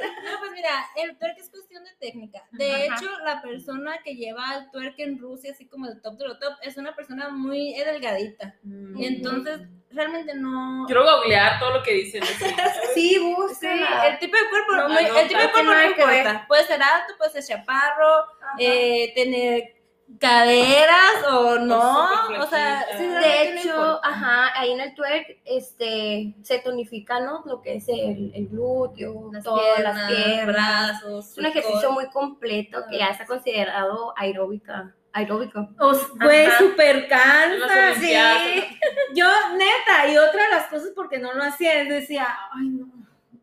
No, 0.01 0.39
pues 0.39 0.51
mira, 0.53 0.85
el 0.97 1.17
twerk 1.17 1.37
es 1.37 1.49
cuestión 1.49 1.83
de 1.83 1.91
técnica. 1.99 2.43
De 2.51 2.71
Ajá. 2.87 2.95
hecho, 2.95 3.09
la 3.23 3.41
persona 3.41 3.99
que 4.03 4.15
lleva 4.15 4.55
el 4.55 4.71
twerk 4.71 4.99
en 4.99 5.17
Rusia, 5.19 5.51
así 5.51 5.67
como 5.67 5.87
el 5.87 6.01
top 6.01 6.17
de 6.17 6.27
lo 6.27 6.39
top, 6.39 6.53
es 6.61 6.77
una 6.77 6.95
persona 6.95 7.29
muy 7.29 7.73
delgadita. 7.73 8.55
Mm. 8.63 8.97
Y 8.97 9.05
entonces, 9.05 9.61
realmente 9.91 10.33
no... 10.35 10.83
Quiero 10.85 11.03
googlear 11.03 11.59
todo 11.59 11.77
lo 11.77 11.83
que 11.83 11.93
dicen. 11.93 12.23
Sí, 12.93 13.11
Sí, 13.11 13.19
búsquenla. 13.19 14.07
el 14.07 14.19
tipo 14.19 14.35
de 14.35 14.49
cuerpo, 14.49 14.73
No, 14.75 14.99
el 14.99 15.27
tipo 15.27 15.39
de 15.39 15.51
cuerpo 15.51 15.63
no 15.63 15.83
importa. 15.83 16.45
Puede 16.47 16.63
ser 16.65 16.81
alto, 16.83 17.13
puede 17.17 17.31
ser 17.31 17.43
chaparro, 17.43 18.25
eh, 18.59 19.13
tener 19.15 19.80
caderas 20.19 21.23
o 21.31 21.59
no. 21.59 22.07
O 22.39 22.47
sea, 22.47 22.85
sí, 22.97 23.05
De 23.07 23.59
hecho, 23.59 23.99
ajá, 24.03 24.51
ahí 24.59 24.71
en 24.71 24.81
el 24.81 24.93
twerk, 24.95 25.39
este, 25.45 26.35
se 26.43 26.59
tonifica, 26.59 27.19
¿no? 27.19 27.43
Lo 27.45 27.61
que 27.61 27.75
es 27.75 27.87
el, 27.89 28.31
el 28.35 28.47
glúteo, 28.49 29.29
las 29.31 29.43
todas 29.43 29.63
piernas, 29.75 29.95
las 29.95 30.11
piernas. 30.11 30.45
brazos. 31.01 31.31
Es 31.31 31.37
un 31.37 31.45
ejercicio 31.45 31.91
muy 31.91 32.09
completo 32.09 32.79
que 32.89 32.97
ya 32.99 33.07
está 33.09 33.25
considerado 33.25 34.13
aeróbica, 34.17 34.93
aeróbico. 35.13 35.69
O 35.79 35.91
s- 35.91 36.05
Güey, 36.21 36.45
Ajá. 36.47 36.57
súper 36.59 37.07
cansa, 37.07 37.93
sí. 37.99 38.13
Yo, 39.13 39.27
neta, 39.53 40.07
y 40.11 40.17
otra 40.17 40.43
de 40.43 40.49
las 40.49 40.67
cosas 40.67 40.91
porque 40.95 41.19
no 41.19 41.33
lo 41.33 41.43
hacía 41.43 41.81
es 41.81 41.89
decía, 41.89 42.27
ay, 42.53 42.69
no, 42.69 42.87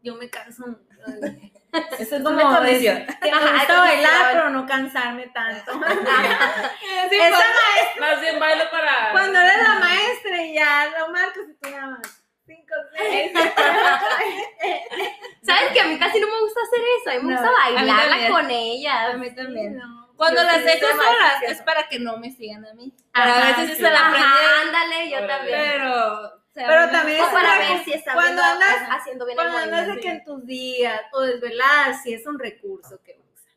yo 0.02 0.14
me 0.16 0.28
canso. 0.30 0.64
Eso 1.98 2.16
es 2.16 2.22
como, 2.22 2.36
una 2.36 2.56
condición. 2.56 2.98
es- 3.08 3.16
que 3.16 3.30
me 3.34 3.52
gusta 3.52 3.78
bailar, 3.80 4.26
pero 4.32 4.50
no 4.50 4.66
cansarme 4.66 5.26
tanto. 5.28 5.72
Sí, 5.72 5.78
Esa 7.20 7.30
más- 7.30 8.00
Más 8.00 8.20
bien 8.20 8.38
bailo 8.40 8.70
para. 8.70 9.10
Cuando 9.12 9.38
eres 9.38 9.62
la 9.62 9.74
maestra 9.78 10.42
y 10.42 10.54
ya 10.54 10.86
lo 10.98 11.08
marcas 11.10 11.44
y 11.48 11.54
tú 11.60 11.70
nada 11.70 11.86
más. 11.88 12.22
Cinco, 12.46 12.74
seis. 12.96 13.32
¿Sabes 15.42 15.72
que 15.72 15.80
a 15.80 15.84
mí 15.86 15.98
casi 15.98 16.20
no 16.20 16.26
me 16.28 16.40
gusta 16.40 16.60
hacer 16.62 16.80
eso? 17.00 17.10
A 17.10 17.14
mí 17.14 17.20
me 17.28 17.34
No, 17.34 17.40
gusta 17.42 17.56
a 17.64 17.68
mí 17.68 17.74
bailarla 17.74 18.08
también. 18.10 18.32
con 18.32 18.50
ellas. 18.50 19.14
A 19.14 19.16
mí 19.16 19.34
también. 19.34 19.76
No. 19.76 20.08
Cuando 20.16 20.40
Yo 20.42 20.46
las 20.46 20.64
dejo 20.64 20.86
solas 20.88 21.42
es 21.46 21.62
para 21.62 21.88
que 21.88 21.98
no 22.00 22.16
me 22.16 22.30
sigan 22.32 22.64
a 22.66 22.74
mí. 22.74 22.92
Ver 23.14 23.54
si 23.56 23.66
sí. 23.68 23.74
se 23.76 23.82
la 23.82 24.00
Ajá, 24.00 24.08
aprendieron. 24.08 24.66
ándale, 24.66 25.10
yo 25.10 25.26
también. 25.26 25.58
Pero, 25.60 26.37
Pero 26.66 26.90
también 26.90 27.20
O 27.20 27.24
es 27.26 27.32
para 27.32 27.58
ver 27.58 27.84
si 27.84 27.92
está 27.92 28.14
cuando 28.14 28.42
andas- 28.42 28.88
haciendo 28.90 29.24
bien 29.26 29.38
el 29.38 29.44
Cuando 29.44 29.58
andas 29.58 29.86
de 29.94 30.00
que 30.00 30.08
en 30.10 30.24
tus 30.24 30.44
días 30.46 31.00
o 31.12 31.20
desveladas, 31.20 32.02
sí 32.02 32.12
es 32.14 32.26
un 32.26 32.38
recurso 32.38 33.00
que 33.04 33.20
usas. 33.32 33.52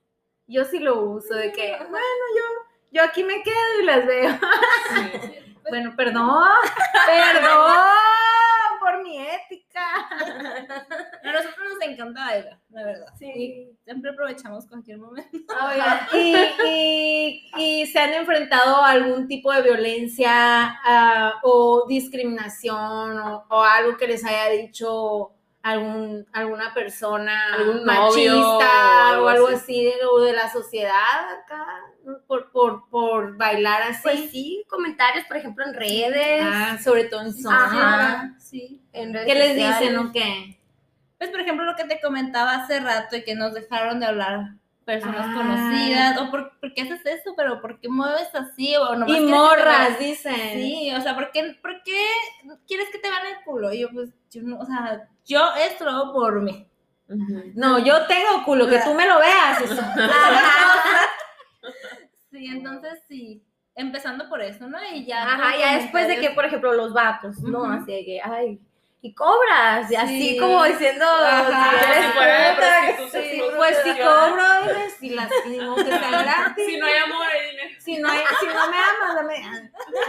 Yo 0.47 0.65
sí 0.65 0.79
lo 0.79 0.99
uso, 1.01 1.33
de 1.35 1.51
que, 1.51 1.75
bueno, 1.89 2.05
yo, 2.37 2.43
yo 2.91 3.03
aquí 3.03 3.23
me 3.23 3.41
quedo 3.43 3.79
y 3.81 3.83
las 3.85 4.05
veo. 4.05 4.31
Sí. 4.93 5.37
Bueno, 5.69 5.93
perdón, 5.95 6.43
perdón 7.05 7.75
por 8.81 9.01
mi 9.03 9.17
ética. 9.17 9.85
a 11.23 11.31
nosotros 11.31 11.65
nos 11.73 11.81
encanta 11.87 12.25
bailar, 12.25 12.59
la 12.69 12.83
verdad. 12.83 13.07
Sí. 13.17 13.69
Siempre 13.85 14.11
aprovechamos 14.11 14.67
cualquier 14.67 14.97
momento. 14.97 15.37
Y, 16.13 16.35
y- 16.65 17.51
y 17.57 17.85
se 17.87 17.99
han 17.99 18.13
enfrentado 18.13 18.77
a 18.83 18.89
algún 18.91 19.27
tipo 19.27 19.51
de 19.53 19.61
violencia 19.61 20.31
ah, 20.83 21.35
o 21.43 21.85
discriminación 21.87 23.19
o, 23.19 23.45
o 23.49 23.61
algo 23.63 23.95
que 23.97 24.07
les 24.07 24.25
haya 24.25 24.49
dicho 24.49 25.31
algún, 25.63 26.25
alguna 26.33 26.73
persona 26.73 27.53
Algún 27.53 27.85
novio 27.85 28.33
machista 28.33 28.41
o 28.41 29.11
algo 29.11 29.25
o 29.25 29.29
algo 29.29 29.47
así. 29.47 29.55
así 29.55 29.83
de, 29.85 30.05
o 30.05 30.19
de 30.21 30.33
la 30.33 30.51
sociedad 30.51 31.29
acá 31.43 31.65
por, 32.31 32.49
por, 32.51 32.87
por 32.89 33.35
bailar 33.35 33.81
así. 33.81 33.99
Pues 34.03 34.31
sí, 34.31 34.63
comentarios, 34.69 35.25
por 35.25 35.35
ejemplo, 35.35 35.65
en 35.65 35.73
redes. 35.73 36.41
Ah, 36.45 36.77
sobre 36.81 37.03
todo 37.03 37.23
en 37.23 37.33
zona. 37.33 37.65
Ajá. 37.65 38.33
Sí. 38.39 38.81
en 38.93 39.13
redes 39.13 39.27
¿Qué 39.27 39.35
les 39.37 39.49
sociales. 39.49 39.79
dicen 39.81 39.97
o 39.97 40.11
qué? 40.13 40.57
Pues, 41.17 41.29
por 41.29 41.41
ejemplo, 41.41 41.65
lo 41.65 41.75
que 41.75 41.83
te 41.83 41.99
comentaba 41.99 42.53
hace 42.55 42.79
rato 42.79 43.17
y 43.17 43.25
que 43.25 43.35
nos 43.35 43.53
dejaron 43.53 43.99
de 43.99 44.05
hablar 44.05 44.53
personas 44.85 45.27
Ah. 45.29 45.33
conocidas, 45.35 46.17
o 46.19 46.31
por, 46.31 46.57
¿por 46.61 46.73
qué 46.73 46.83
haces 46.83 47.05
eso? 47.05 47.33
Pero 47.35 47.59
¿por 47.59 47.81
qué 47.81 47.89
mueves 47.89 48.33
así? 48.33 48.77
O 48.77 48.95
nomás 48.95 49.09
Y 49.09 49.15
te 49.25 49.29
morras, 49.29 49.99
dicen. 49.99 50.53
Sí, 50.53 50.89
o 50.95 51.01
sea, 51.01 51.15
¿por 51.15 51.33
qué, 51.33 51.57
¿por 51.61 51.83
qué 51.83 52.01
quieres 52.65 52.87
que 52.91 52.99
te 52.99 53.09
vean 53.09 53.25
el 53.27 53.43
culo? 53.43 53.73
Y 53.73 53.81
yo, 53.81 53.89
pues, 53.91 54.09
yo 54.31 54.41
no, 54.43 54.57
o 54.57 54.65
sea, 54.65 55.05
yo 55.25 55.53
esto 55.55 55.83
lo 55.83 55.91
hago 55.91 56.13
por 56.13 56.41
mí. 56.41 56.65
No, 57.55 57.77
yo 57.79 58.07
tengo 58.07 58.45
culo, 58.45 58.69
que 58.69 58.79
tú 58.79 58.93
me 58.93 59.05
lo 59.05 59.19
veas. 59.19 59.59
Sí, 62.31 62.45
entonces 62.47 62.99
sí, 63.07 63.43
empezando 63.75 64.29
por 64.29 64.41
eso, 64.41 64.67
¿no? 64.67 64.77
Y 64.93 65.05
ya. 65.05 65.23
Ajá, 65.23 65.57
ya 65.57 65.77
después 65.79 66.07
de 66.07 66.19
que, 66.19 66.29
por 66.31 66.45
ejemplo, 66.45 66.73
los 66.73 66.93
vatos, 66.93 67.39
¿no? 67.41 67.65
Así 67.65 67.91
de 67.91 68.05
que, 68.05 68.21
ay, 68.23 68.59
y 69.01 69.13
cobras, 69.15 69.91
y 69.91 69.95
así 69.95 70.29
Sí. 70.31 70.37
como 70.37 70.63
diciendo, 70.63 71.05
Ajá. 71.05 71.71
si 71.71 71.87
eres 71.91 73.11
sí, 73.11 73.41
Pues 73.57 73.77
si 73.83 73.89
cobro, 73.97 74.43
dime, 74.67 74.89
si 74.99 75.09
las 75.09 75.29
digo 75.45 75.75
que 75.75 75.83
sea 75.85 76.09
gratis. 76.55 76.65
Si 76.65 76.77
no 76.77 76.85
hay 76.85 76.97
amor, 76.97 77.25
hay 77.27 77.49
dinero. 77.49 77.79
Si 77.79 77.97
no, 77.97 78.09
hay- 78.09 78.23
si 78.39 78.45
no 78.45 78.53
me 78.71 78.77
amas, 78.77 79.15
dame. 79.15 79.41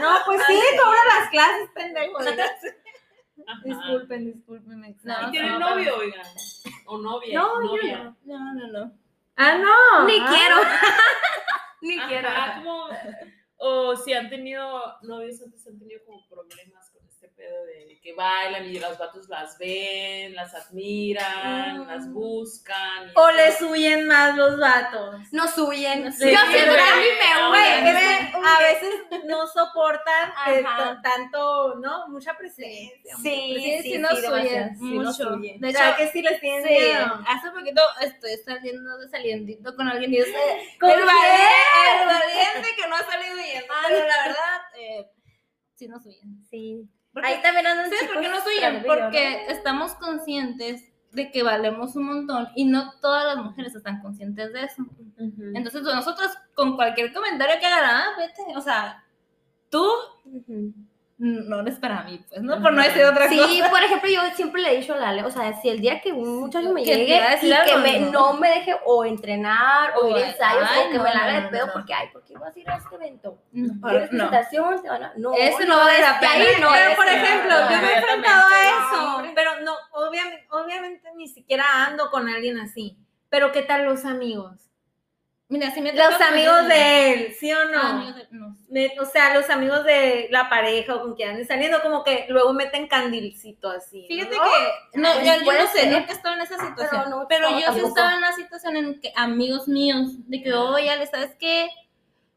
No, 0.00 0.18
pues 0.26 0.42
sí, 0.46 0.60
cobro 0.78 0.98
las 1.18 1.28
clases, 1.30 1.70
pendejo. 1.74 2.18
Ajá. 3.46 3.60
Disculpen, 3.64 4.24
disculpen. 4.32 4.78
me 4.80 4.94
No. 5.02 5.28
¿Y 5.28 5.30
tienen 5.32 5.58
no, 5.58 5.70
novio, 5.70 5.96
oigan? 5.96 6.26
¿O 6.86 6.98
novia? 6.98 7.40
No, 7.40 7.58
no, 8.54 8.66
no. 8.68 8.92
Ah, 9.36 9.54
no. 9.56 10.04
Ni 10.06 10.18
Ah. 10.20 10.26
quiero. 10.28 10.56
Ni 11.80 11.98
quiero. 12.02 12.28
Ajá, 12.28 12.54
como, 12.62 12.86
o 13.56 13.96
si 13.96 14.11
han 14.22 14.30
tenido 14.30 14.98
novios 15.02 15.42
antes, 15.42 15.66
han 15.66 15.78
tenido 15.78 16.00
como 16.04 16.26
problemas 16.28 16.91
bailan 18.22 18.64
y 18.66 18.78
los 18.78 18.96
vatos 18.98 19.28
las 19.28 19.58
ven, 19.58 20.34
las 20.34 20.54
admiran, 20.54 21.78
Mm. 21.80 21.86
las 21.88 22.12
buscan. 22.12 23.10
O 23.14 23.30
les 23.32 23.60
huyen 23.62 24.06
más 24.06 24.36
los 24.36 24.58
vatos. 24.58 25.16
Nos 25.32 25.56
huyen. 25.58 26.12
Sí, 26.12 26.30
Yo 26.30 26.38
güey. 26.46 27.82
me 27.82 27.92
huyen. 27.92 28.32
a 28.44 28.58
veces 28.60 28.94
no 29.24 29.46
soportan 29.46 30.30
eh, 30.48 30.62
Ajá. 30.66 31.00
t- 31.02 31.08
tanto, 31.08 31.74
¿no? 31.76 32.08
Mucha 32.08 32.36
presencia. 32.36 33.16
Sí, 33.22 33.54
Sí, 33.56 33.82
sí, 33.82 33.82
sí, 33.92 33.98
nos 33.98 34.18
sí, 34.18 34.26
nos 34.98 35.18
mucho. 35.18 35.30
oyen. 35.34 35.60
De 35.60 35.68
hecho, 35.70 35.80
que 35.96 36.08
sí 36.08 36.22
les 36.22 36.40
tienen 36.40 36.62
sí, 36.64 36.68
miedo. 36.70 37.20
hace 37.26 37.50
poquito 37.50 37.82
estoy 38.00 38.36
saliendo 38.44 38.98
de 38.98 39.08
saliendito 39.08 39.74
con 39.76 39.88
alguien 39.88 40.12
y 40.12 40.16
dice, 40.18 40.32
¿Con 40.80 40.90
el 40.90 41.00
el 41.00 41.04
valiente 41.06 42.68
que 42.76 42.88
no 42.88 42.96
ha 42.96 43.04
salido 43.04 43.34
bien. 43.36 43.64
Pero 43.88 43.98
la 44.06 44.16
verdad, 44.26 44.60
eh, 44.78 45.10
sí 45.74 45.88
nos 45.88 46.04
oyen. 46.06 46.44
Sí. 46.50 46.88
Porque- 47.12 47.28
Ahí 47.28 47.42
también 47.42 47.66
andan 47.66 47.90
¿Sabes 47.90 48.08
por 48.12 48.22
qué 48.22 48.28
nos 48.28 48.46
oyen? 48.46 48.82
Porque 48.86 49.46
estamos 49.48 49.94
conscientes 49.94 50.88
de 51.10 51.30
que 51.30 51.42
valemos 51.42 51.94
un 51.94 52.04
montón 52.06 52.48
y 52.56 52.64
no 52.64 52.92
todas 53.00 53.24
las 53.36 53.44
mujeres 53.44 53.74
están 53.74 54.00
conscientes 54.00 54.52
de 54.52 54.64
eso. 54.64 54.82
Entonces, 55.54 55.82
nosotros 55.82 56.30
con 56.54 56.74
cualquier 56.76 57.12
comentario 57.12 57.60
que 57.60 57.66
hagan, 57.66 57.84
ah, 57.84 58.06
vete, 58.16 58.56
o 58.56 58.60
sea, 58.62 59.04
tú 59.68 59.84
¿no? 60.24 60.72
No 61.22 61.60
eres 61.60 61.78
para 61.78 62.02
mí, 62.02 62.20
pues, 62.28 62.42
¿no? 62.42 62.60
Por 62.60 62.72
no 62.72 62.82
decir 62.82 63.04
otra 63.04 63.28
Sí, 63.28 63.38
cosa. 63.38 63.70
por 63.70 63.82
ejemplo, 63.82 64.10
yo 64.10 64.20
siempre 64.34 64.60
le 64.60 64.74
he 64.74 64.80
dicho 64.80 64.94
a 64.94 64.96
Lale, 64.96 65.22
o 65.22 65.30
sea, 65.30 65.52
si 65.60 65.68
el 65.68 65.80
día 65.80 66.00
que 66.00 66.10
un 66.12 66.40
muchacho 66.40 66.72
me 66.72 66.84
llegue 66.84 67.20
y 67.42 67.50
que 67.64 67.76
me- 67.76 68.00
¿no? 68.00 68.10
no. 68.10 68.32
me 68.34 68.48
deje 68.50 68.74
o 68.84 69.04
entrenar 69.04 69.92
o 69.96 70.06
O, 70.06 70.08
ir 70.08 70.16
a 70.24 70.28
ensayos 70.30 70.68
ay, 70.68 70.86
o 70.88 70.90
que 70.90 70.98
no, 70.98 71.04
me 71.04 71.14
la 71.14 71.20
haga 71.20 71.32
no, 71.32 71.36
de 71.38 71.42
no, 71.44 71.50
pedo 71.50 71.66
no. 71.68 71.72
porque, 71.74 71.94
ay, 71.94 72.08
¿por 72.12 72.24
qué 72.24 72.34
vas 72.36 72.56
a 72.56 72.58
ir 72.58 72.68
a 72.68 72.76
este 72.76 72.94
evento? 72.96 73.38
No, 73.52 73.88
¿Quieres 73.88 74.12
no. 74.12 74.28
presentación? 74.30 74.82
Te 74.82 74.88
van 74.88 75.02
a... 75.04 75.12
No, 75.16 75.32
Eso 75.34 75.64
no 75.64 75.76
vale 75.76 76.00
la 76.00 76.18
ahí 76.18 76.44
pena. 76.46 76.66
no 76.66 76.72
pero 76.72 76.90
es, 76.90 76.96
por 76.96 77.06
no, 77.06 77.12
ejemplo, 77.12 77.50
no, 77.50 77.70
yo 77.70 77.76
me 77.82 77.88
he 77.92 77.96
enfrentado 77.98 78.42
a 78.46 78.50
No, 78.50 79.20
eso, 79.20 79.32
pero 79.34 79.50
no, 79.60 79.74
obviamente, 79.92 80.46
obviamente 80.50 81.08
ni 81.14 81.28
siquiera 81.28 81.86
ando 81.86 82.10
con 82.10 82.28
alguien 82.28 82.58
así. 82.58 82.98
Pero 83.28 83.52
¿qué 83.52 83.62
tal 83.62 83.84
los 83.84 84.04
amigos? 84.04 84.71
Mira, 85.52 85.70
si 85.70 85.82
me 85.82 85.92
Los 85.92 86.14
pues, 86.14 86.20
amigos 86.30 86.66
de 86.66 87.12
él, 87.12 87.34
¿sí 87.38 87.52
o 87.52 87.66
no? 87.66 87.78
Ah, 87.78 88.14
de- 88.16 88.26
no. 88.30 88.56
Me- 88.70 88.98
o 88.98 89.04
sea, 89.04 89.34
los 89.34 89.50
amigos 89.50 89.84
de 89.84 90.28
la 90.30 90.48
pareja 90.48 90.94
o 90.94 91.02
con 91.02 91.14
quien 91.14 91.28
anden 91.28 91.46
saliendo, 91.46 91.82
como 91.82 92.02
que 92.04 92.24
luego 92.30 92.54
meten 92.54 92.88
candilcito 92.88 93.68
así. 93.68 94.06
Fíjate 94.08 94.34
¿no? 94.34 94.42
que, 94.44 94.98
no, 94.98 95.12
Pues 95.12 95.26
yo, 95.26 95.52
no 95.52 95.66
sé, 95.66 95.86
nunca 95.90 96.10
he 96.10 96.14
estado 96.14 96.36
en 96.36 96.40
esa 96.40 96.56
situación, 96.56 97.10
no, 97.10 97.26
pero, 97.28 97.50
yo 97.50 97.70
sí 97.74 97.80
estaba 97.80 98.12
en 98.12 98.18
una 98.18 98.32
situación 98.32 98.76
en 98.78 98.98
que 98.98 99.12
amigos 99.14 99.68
míos, 99.68 100.12
de 100.26 100.42
que, 100.42 100.54
oye, 100.54 100.88
Ale, 100.88 101.06
¿sabes 101.06 101.36
qué? 101.38 101.68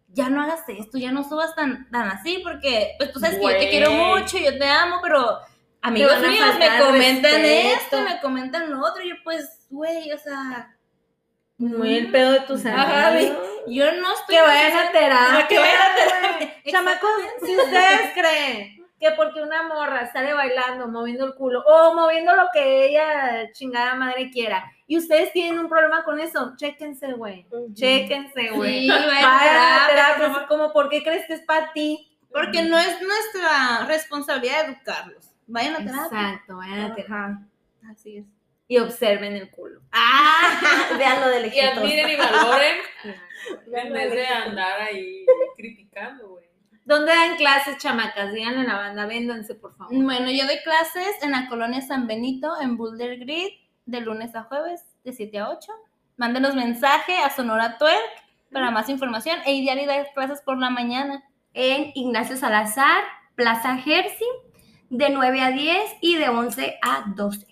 Ya 0.09 0.27
no 0.27 0.41
hagas 0.43 0.67
esto, 0.67 0.97
ya 0.97 1.13
no 1.13 1.23
subas 1.23 1.55
tan, 1.55 1.89
tan 1.91 2.09
así, 2.09 2.41
porque, 2.43 2.95
pues 2.97 3.13
tú 3.13 3.21
sabes 3.21 3.37
que 3.37 3.43
yo 3.43 3.49
te 3.57 3.69
quiero 3.69 3.91
mucho, 3.91 4.37
yo 4.37 4.57
te 4.57 4.67
amo, 4.67 4.97
pero 5.01 5.39
amigos 5.81 6.19
míos 6.19 6.57
me 6.59 6.79
comentan 6.83 7.31
respeto. 7.41 7.77
esto, 7.81 8.01
me 8.01 8.19
comentan 8.19 8.69
lo 8.71 8.81
otro, 8.85 9.01
y 9.03 9.09
yo 9.11 9.15
pues, 9.23 9.65
güey, 9.69 10.11
o 10.11 10.17
sea, 10.17 10.74
Muy 11.57 11.95
el 11.95 12.11
pedo 12.11 12.31
de 12.31 12.39
tus 12.41 12.65
Ajá, 12.65 13.07
amigos. 13.07 13.37
yo 13.67 13.85
no 13.93 14.13
estoy... 14.13 14.35
Que 14.35 14.41
vayan 14.41 14.77
a 14.77 14.91
terapia. 14.91 15.47
Que 15.47 15.59
vayan 15.59 15.81
a 15.81 15.95
terapia. 15.95 16.61
Chamacos, 16.71 17.11
si 17.43 17.55
ustedes 17.55 18.11
creen 18.13 18.85
que 18.99 19.11
porque 19.11 19.41
una 19.41 19.63
morra 19.63 20.11
sale 20.11 20.33
bailando, 20.33 20.87
moviendo 20.87 21.25
el 21.25 21.35
culo, 21.35 21.63
o 21.65 21.93
moviendo 21.93 22.35
lo 22.35 22.47
que 22.53 22.87
ella 22.87 23.51
chingada 23.51 23.95
madre 23.95 24.31
quiera, 24.31 24.71
y 24.87 24.97
ustedes 24.97 25.31
tienen 25.33 25.59
un 25.59 25.69
problema 25.69 26.03
con 26.03 26.19
eso, 26.19 26.53
chéquense, 26.55 27.13
güey. 27.13 27.45
Chéquense, 27.73 28.51
güey. 28.51 28.81
Sí, 28.81 28.89
vayan 28.89 29.09
a 29.09 29.37
Vayan 29.37 29.83
a 29.83 29.87
terapia, 29.87 30.25
así 30.27 30.45
como, 30.47 30.71
¿por 30.71 30.89
qué 30.89 31.03
crees 31.03 31.25
que 31.27 31.33
es 31.33 31.41
para 31.41 31.73
ti? 31.73 32.17
Porque 32.31 32.63
no 32.63 32.77
es 32.77 33.01
nuestra 33.01 33.85
responsabilidad 33.87 34.69
educarlos. 34.69 35.31
Vayan 35.47 35.75
a 35.75 35.77
terapia. 35.77 36.05
Exacto, 36.05 36.57
vayan 36.57 36.79
a 36.79 36.95
terapia. 36.95 37.15
Ajá. 37.15 37.39
Así 37.91 38.17
es. 38.17 38.34
Y 38.67 38.77
observen 38.79 39.35
el 39.35 39.49
culo. 39.51 39.81
Veanlo 40.97 41.27
de 41.27 41.39
Y 41.39 41.43
lejitos. 41.43 41.77
admiren 41.77 42.09
y 42.09 42.15
valoren 42.15 42.75
en 43.73 43.93
vez 43.93 44.11
de 44.11 44.25
andar 44.27 44.81
ahí 44.81 45.25
criticando, 45.55 46.29
güey. 46.29 46.45
¿Dónde 46.85 47.11
dan 47.11 47.35
clases, 47.37 47.77
chamacas? 47.77 48.31
Díganle 48.31 48.61
a 48.61 48.63
la 48.63 48.75
banda, 48.77 49.05
véndanse, 49.07 49.55
por 49.55 49.75
favor. 49.75 49.93
Bueno, 50.03 50.29
yo 50.29 50.45
doy 50.45 50.57
clases 50.63 51.15
en 51.23 51.31
la 51.31 51.47
colonia 51.47 51.81
San 51.81 52.05
Benito, 52.05 52.61
en 52.61 52.77
Boulder 52.77 53.17
Grid, 53.19 53.49
de 53.87 54.01
lunes 54.01 54.35
a 54.35 54.43
jueves, 54.43 54.83
de 55.03 55.11
7 55.13 55.39
a 55.39 55.49
8. 55.49 55.71
Mándenos 56.17 56.53
mensaje 56.55 57.17
a 57.17 57.29
Sonora 57.31 57.77
Twerk 57.79 58.23
para 58.51 58.69
más 58.71 58.87
información. 58.89 59.39
E 59.45 59.53
Ideal 59.53 59.85
da 59.87 60.05
clases 60.13 60.41
por 60.41 60.57
la 60.59 60.69
mañana. 60.69 61.23
En 61.53 61.91
Ignacio 61.95 62.37
Salazar, 62.37 63.03
Plaza 63.35 63.77
Jersey, 63.77 64.27
de 64.89 65.09
9 65.09 65.41
a 65.41 65.51
10 65.51 65.91
y 66.01 66.17
de 66.17 66.29
11 66.29 66.77
a 66.83 67.05
12. 67.15 67.47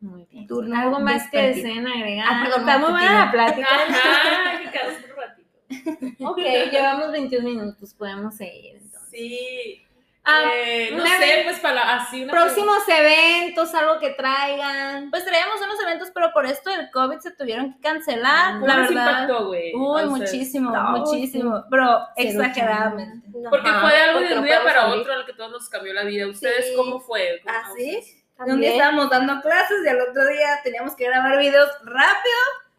Muy 0.00 0.26
bien. 0.30 0.46
Turno 0.46 0.78
¿Algo 0.80 1.00
más 1.00 1.28
que 1.30 1.42
deseen 1.42 1.86
agregar? 1.86 2.26
Ah, 2.28 2.40
perdón, 2.44 2.60
Está 2.60 2.78
muy 2.78 2.90
buena 2.90 3.24
la 3.26 3.30
plática. 3.30 3.68
Ajá, 3.88 4.60
que 4.72 4.78
un 4.88 6.06
ratito. 6.06 6.26
Ok, 6.30 6.38
llevamos 6.72 7.12
21 7.12 7.44
minutos, 7.48 7.94
podemos 7.94 8.34
seguir 8.36 8.76
entonces. 8.76 9.10
Sí. 9.10 9.86
Ah, 10.22 10.42
Eh, 10.54 10.90
no 10.94 11.02
sé, 11.06 11.18
vez- 11.18 11.44
pues 11.44 11.60
para 11.60 11.96
así 11.96 12.22
una 12.24 12.32
Próximos 12.32 12.76
eventos, 12.88 13.74
algo 13.74 13.98
que 13.98 14.10
traigan. 14.10 15.10
Pues 15.10 15.24
traíamos 15.24 15.60
unos 15.62 15.80
eventos, 15.82 16.10
pero 16.14 16.30
por 16.32 16.44
esto 16.46 16.70
del 16.70 16.90
COVID 16.90 17.18
se 17.20 17.30
tuvieron 17.32 17.72
que 17.74 17.80
cancelar. 17.80 18.54
¿Cómo 18.54 18.66
la 18.66 18.76
verdad. 18.76 18.90
impactó, 19.22 19.46
güey? 19.48 19.74
Uy, 19.74 20.04
muchísimo, 20.06 20.70
No, 20.70 20.90
muchísimo. 20.98 21.64
Pero 21.70 22.06
Sí, 22.16 22.28
exageradamente. 22.28 23.28
Porque 23.48 23.68
Ajá, 23.70 23.80
fue 23.80 23.92
de 23.92 23.98
algo 24.02 24.20
de 24.20 24.38
un 24.38 24.44
día 24.44 24.62
para 24.62 24.82
salir. 24.82 24.98
otro 25.00 25.12
al 25.14 25.24
que 25.26 25.32
todos 25.32 25.50
nos 25.50 25.68
cambió 25.70 25.94
la 25.94 26.04
vida. 26.04 26.26
¿Ustedes 26.26 26.68
Sí. 26.68 26.72
cómo 26.76 27.00
fue? 27.00 27.40
¿Cómo- 27.42 27.56
¿Ah, 27.56 27.70
sí? 27.76 28.19
Ustedes? 28.44 28.54
Un 28.54 28.60
día 28.60 28.70
También. 28.70 28.72
estábamos 28.72 29.10
dando 29.10 29.40
clases 29.42 29.76
y 29.84 29.88
al 29.88 30.00
otro 30.00 30.26
día 30.26 30.60
teníamos 30.64 30.94
que 30.96 31.04
grabar 31.06 31.38
videos 31.38 31.70
rápido 31.84 32.38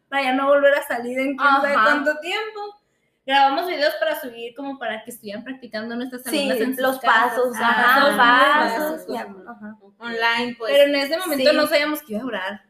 para 0.09 0.23
ya 0.23 0.33
no 0.33 0.47
volver 0.47 0.73
a 0.75 0.83
salir 0.87 1.17
en 1.19 1.37
quién 1.37 1.49
sabe 1.49 1.73
Ajá. 1.73 1.83
cuánto 1.83 2.19
tiempo. 2.19 2.77
Grabamos 3.25 3.67
videos 3.67 3.93
para 3.99 4.19
subir 4.19 4.55
como 4.55 4.79
para 4.79 5.03
que 5.03 5.11
estuvieran 5.11 5.43
practicando 5.43 5.95
nuestras 5.95 6.23
Sí, 6.23 6.39
alumnas 6.49 6.57
en 6.61 6.73
sus 6.73 6.81
los 6.81 6.99
casas. 6.99 7.29
pasos, 7.29 7.55
Ajá, 7.55 7.69
ajá, 7.69 7.99
los 8.07 8.17
pasos. 8.17 8.91
pasos. 9.01 9.07
ya, 9.13 9.21
ajá. 9.21 9.75
Online, 9.99 10.55
pues. 10.57 10.73
Pero 10.73 10.83
en 10.89 10.95
ese 10.95 11.17
momento 11.19 11.49
sí. 11.51 11.55
no 11.55 11.67
sabíamos 11.67 12.01
que 12.01 12.13
iba 12.13 12.19
a 12.21 12.23
durar. 12.23 12.61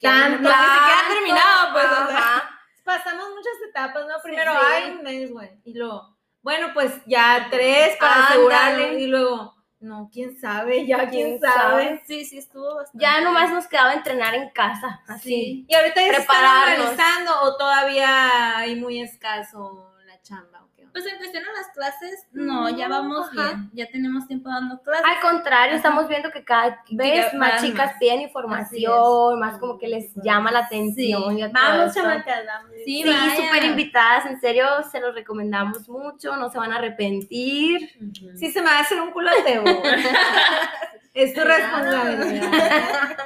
Tanto, 0.00 0.38
no, 0.42 0.48
ni 0.48 0.54
siquiera 0.54 0.96
tanto, 0.98 1.14
terminado, 1.14 1.72
pues. 1.72 1.84
o 1.84 2.06
sea. 2.08 2.18
Ajá. 2.18 2.50
Pasamos 2.84 3.28
muchas 3.28 3.52
etapas, 3.68 4.06
¿no? 4.08 4.14
Primero, 4.22 4.52
sí. 4.52 4.58
hay 4.74 4.90
un 4.90 5.02
mes, 5.02 5.30
güey. 5.30 5.50
Y 5.64 5.74
luego, 5.74 6.16
bueno, 6.42 6.68
pues 6.72 6.92
ya 7.06 7.46
tres 7.50 7.96
para 7.98 8.14
Ándale. 8.14 8.30
asegurarlo. 8.32 8.98
Y 8.98 9.06
luego, 9.06 9.54
no, 9.80 10.10
quién 10.12 10.38
sabe, 10.38 10.86
ya 10.86 11.08
quién, 11.08 11.38
¿Quién 11.38 11.40
sabe. 11.40 11.84
sabe? 11.84 12.02
Sí, 12.06 12.24
sí, 12.26 12.38
estuvo 12.38 12.76
bastante. 12.76 13.02
Ya 13.02 13.20
nomás 13.22 13.50
nos 13.50 13.66
quedaba 13.66 13.94
entrenar 13.94 14.34
en 14.34 14.50
casa. 14.50 15.00
Así. 15.08 15.28
Sí. 15.28 15.66
Y 15.68 15.74
ahorita 15.74 16.02
ya 16.02 16.14
se 16.14 16.20
están 16.20 16.62
organizando 16.62 17.40
o 17.42 17.56
todavía 17.56 18.58
hay 18.58 18.76
muy 18.76 19.00
escaso 19.00 19.94
la 20.06 20.20
chamba. 20.20 20.62
¿o 20.64 20.68
qué? 20.76 20.79
Pues 20.92 21.06
en 21.06 21.18
cuestión 21.18 21.44
a 21.44 21.52
las 21.52 21.68
clases, 21.68 22.26
no, 22.32 22.68
ya 22.70 22.88
vamos 22.88 23.28
Ajá. 23.32 23.48
bien. 23.54 23.70
Ya 23.74 23.86
tenemos 23.90 24.26
tiempo 24.26 24.48
dando 24.48 24.80
clases. 24.82 25.06
Al 25.06 25.20
contrario, 25.20 25.68
Ajá. 25.68 25.76
estamos 25.76 26.08
viendo 26.08 26.30
que 26.30 26.42
cada 26.44 26.82
vez 26.90 27.26
Que 27.30 27.36
más 27.36 27.52
más, 27.52 27.62
chicas 27.62 27.94
piden 28.00 28.22
información, 28.22 29.38
más 29.38 29.58
como 29.58 29.78
que 29.78 29.88
les 29.88 30.12
llama 30.16 30.50
la 30.50 30.60
atención. 30.60 31.22
todo 31.38 31.50
Vamos, 31.52 31.94
chamacas, 31.94 32.44
vamos. 32.46 32.70
Sí, 32.84 33.02
Sí, 33.04 33.12
súper 33.36 33.64
invitadas, 33.64 34.26
en 34.26 34.40
serio, 34.40 34.66
se 34.90 35.00
los 35.00 35.14
recomendamos 35.14 35.88
mucho, 35.88 36.36
no 36.36 36.50
se 36.50 36.58
van 36.58 36.72
a 36.72 36.76
arrepentir. 36.78 37.90
Ujú. 38.00 38.36
Sí, 38.36 38.50
se 38.50 38.60
me 38.60 38.66
va 38.70 38.78
a 38.78 38.80
hacer 38.80 39.00
un 39.00 39.10
culote, 39.12 39.58
güey. 39.60 39.76
Es 41.12 41.34
tu 41.34 41.40
responsabilidad. 41.40 42.50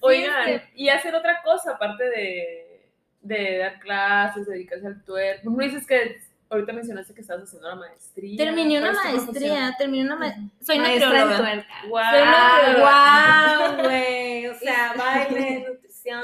Oigan, 0.00 0.44
Sí, 0.46 0.60
y 0.76 0.88
hacer 0.88 1.14
otra 1.14 1.42
cosa 1.42 1.72
aparte 1.72 2.04
de, 2.04 2.90
de 3.22 3.58
dar 3.58 3.78
clases, 3.80 4.46
dedicarse 4.46 4.86
al 4.86 5.02
tuer. 5.04 5.40
Tú 5.42 5.50
me 5.50 5.64
dices 5.64 5.86
que 5.86 6.20
ahorita 6.50 6.72
mencionaste 6.72 7.14
que 7.14 7.20
estabas 7.22 7.44
haciendo 7.44 7.68
la 7.68 7.76
maestría. 7.76 8.36
Terminé 8.36 8.78
una 8.78 8.92
¿Cuál 8.92 9.06
es 9.06 9.20
tu 9.20 9.26
maestría, 9.32 9.74
terminé 9.78 10.04
una 10.04 10.16
maestría. 10.16 10.48
Soy 10.60 10.78
Maestra? 10.78 11.64
Guau. 11.88 12.10
Soy. 12.10 12.20
Ah, 12.24 13.70
wow, 13.76 13.84
güey. 13.84 14.46
O 14.48 14.54
sea, 14.54 14.92
baile, 14.96 15.64
nutrición. 15.68 16.22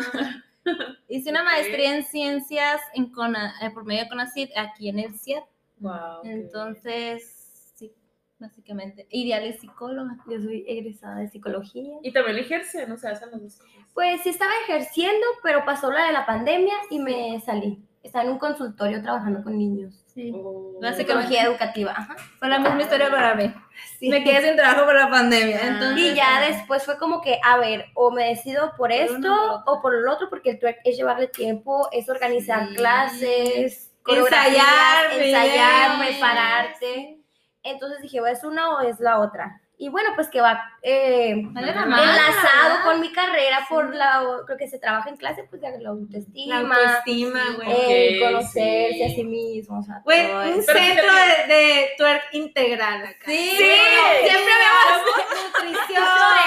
Hice 1.08 1.30
una 1.30 1.44
maestría 1.44 1.94
en 1.96 2.02
ciencias 2.04 2.80
en 2.94 3.12
Cona- 3.12 3.54
eh, 3.62 3.70
por 3.70 3.84
medio 3.84 4.02
de 4.02 4.08
CONACYT 4.08 4.50
aquí 4.56 4.88
en 4.88 4.98
el 4.98 5.14
CIAT. 5.18 5.44
Ok. 5.82 6.24
Entonces, 6.24 7.72
sí, 7.76 7.92
básicamente. 8.38 9.06
Ideal 9.10 9.44
es 9.44 9.60
psicóloga. 9.60 10.16
Yo 10.28 10.40
soy 10.40 10.64
egresada 10.66 11.18
de 11.20 11.28
psicología. 11.28 11.94
Y 12.02 12.12
también 12.12 12.38
ejerce, 12.38 12.86
¿no? 12.88 12.94
O 12.94 12.98
sea, 12.98 13.12
hacen 13.12 13.30
las 13.30 13.40
dos 13.42 13.56
cosas. 13.58 13.72
Pues 13.94 14.22
sí 14.22 14.30
estaba 14.30 14.50
ejerciendo, 14.64 15.24
pero 15.42 15.64
pasó 15.64 15.90
la 15.92 16.06
de 16.06 16.12
la 16.12 16.26
pandemia 16.26 16.74
y 16.90 16.98
me 16.98 17.40
salí. 17.40 17.78
Estaba 18.02 18.24
en 18.24 18.32
un 18.32 18.38
consultorio 18.38 19.00
trabajando 19.02 19.42
con 19.44 19.56
niños. 19.56 20.02
Sí. 20.16 20.32
Oh. 20.34 20.78
Básicamente. 20.80 21.38
Educativa, 21.38 21.90
ajá. 21.92 22.16
Fue 22.38 22.48
la 22.48 22.58
misma 22.58 22.80
historia 22.82 23.10
para 23.10 23.34
mí. 23.34 23.52
Sí. 23.98 24.08
Me 24.08 24.24
quedé 24.24 24.48
sin 24.48 24.56
trabajo 24.56 24.86
por 24.86 24.94
la 24.94 25.10
pandemia. 25.10 25.60
Ah. 25.62 25.66
Entonces, 25.66 25.98
Y 26.04 26.14
ya 26.14 26.40
después 26.40 26.84
fue 26.84 26.96
como 26.96 27.20
que, 27.20 27.38
a 27.44 27.58
ver, 27.58 27.84
o 27.94 28.10
me 28.10 28.24
decido 28.28 28.72
por 28.78 28.90
esto 28.92 29.14
o 29.14 29.20
por 29.20 29.30
otro. 29.60 29.72
o 29.72 29.82
por 29.82 29.94
el 29.94 30.08
otro, 30.08 30.30
porque 30.30 30.50
el 30.52 30.58
twerk 30.58 30.78
es 30.84 30.96
llevarle 30.96 31.28
tiempo, 31.28 31.88
es 31.92 32.08
organizar 32.08 32.66
Sí. 32.70 32.74
clases, 32.76 33.92
Ensayar 34.08 35.12
ensayar, 35.20 35.98
prepararte. 35.98 37.20
Entonces 37.62 38.00
dije, 38.00 38.20
¿o 38.20 38.26
es 38.26 38.42
una 38.44 38.76
o 38.76 38.80
es 38.80 38.98
la 39.00 39.18
otra? 39.20 39.60
Y 39.78 39.90
bueno, 39.90 40.10
pues 40.14 40.28
que 40.28 40.40
va 40.40 40.58
eh, 40.80 41.32
enlazado 41.32 42.82
con 42.84 42.98
mi 43.00 43.12
carrera 43.12 43.66
por 43.68 43.94
la, 43.94 44.22
creo 44.46 44.56
que 44.56 44.68
se 44.68 44.78
trabaja 44.78 45.10
en 45.10 45.18
clase, 45.18 45.44
pues 45.50 45.60
de 45.60 45.78
la 45.78 45.90
autoestima, 45.90 46.62
La 46.62 46.68
autoestima, 46.78 47.42
güey. 47.56 47.68
eh, 47.70 48.20
conocerse 48.20 48.94
sí. 48.94 49.02
a 49.02 49.08
sí 49.10 49.24
mismo, 49.24 49.78
o 49.78 49.82
sea, 49.82 50.00
Güey, 50.02 50.28
todo 50.28 50.42
un. 50.42 50.64
Pero 50.64 50.78
centro 50.78 51.14
de, 51.14 51.54
de 51.54 51.88
twerk 51.98 52.22
integral 52.32 53.04
acá. 53.04 53.26
Sí, 53.26 53.50
siempre 53.58 54.52
habíamos 54.54 55.06
nutrición, 55.54 56.04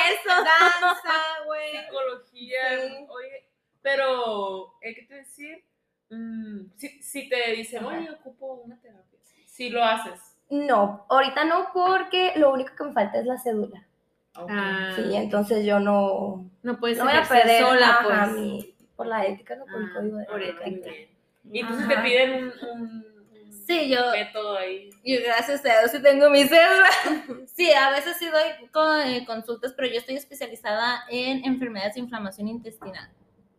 eso. 0.09 0.29
danza, 0.43 1.13
güey. 1.45 1.71
Psicología. 1.85 2.61
Sí. 2.87 3.05
Oye, 3.09 3.49
pero, 3.83 4.73
¿eh, 4.81 4.95
¿qué 4.95 5.03
te 5.03 5.13
decir? 5.15 5.63
Mm, 6.09 6.71
si, 6.75 7.03
si 7.03 7.29
te 7.29 7.51
dicen, 7.51 7.85
oye, 7.85 8.09
ocupo 8.09 8.53
una 8.65 8.79
terapia. 8.81 9.19
Si 9.45 9.69
lo 9.69 9.83
haces. 9.83 10.19
No, 10.49 11.05
ahorita 11.09 11.45
no, 11.45 11.67
porque 11.73 12.33
lo 12.35 12.51
único 12.51 12.75
que 12.75 12.83
me 12.83 12.93
falta 12.93 13.19
es 13.19 13.25
la 13.25 13.37
cédula. 13.37 13.85
Ok. 14.35 14.49
Ah, 14.51 14.91
Sí, 14.95 15.15
entonces 15.15 15.65
yo 15.65 15.79
no, 15.79 16.49
no 16.63 16.79
puedes 16.79 16.97
no 16.97 17.05
voy 17.05 17.13
a 17.13 17.21
ejercer 17.21 17.43
perder 17.43 17.63
sola, 17.63 17.89
ajá, 17.89 18.25
pues. 18.31 18.41
mi- 18.41 18.75
por 18.95 19.07
la 19.07 19.25
ética, 19.25 19.55
no 19.55 19.65
por 19.65 19.75
el 19.81 19.85
Ah, 19.85 19.91
código 19.95 20.17
de 20.17 20.25
por 20.25 20.41
ética. 20.41 20.65
ética. 20.65 20.91
Y 21.51 21.59
entonces 21.59 21.85
Ajá. 21.87 21.95
te 21.95 22.01
piden 22.09 22.51
un, 22.71 23.05
Sí, 23.65 23.87
yo, 23.89 24.11
método 24.11 24.57
ahí. 24.57 24.89
yo 25.05 25.17
gracias 25.23 25.63
a 25.63 25.79
Dios 25.79 25.91
sí 25.91 26.01
tengo 26.01 26.29
mi 26.31 26.43
cédula. 26.45 26.89
Sí, 27.47 27.71
a 27.71 27.91
veces 27.91 28.17
sí 28.17 28.25
doy 28.27 28.43
eh, 29.05 29.25
consultas, 29.27 29.73
pero 29.75 29.87
yo 29.87 29.99
estoy 29.99 30.15
especializada 30.15 31.03
en 31.09 31.45
enfermedades 31.45 31.93
de 31.95 31.99
inflamación 32.01 32.47
intestinal. 32.47 33.09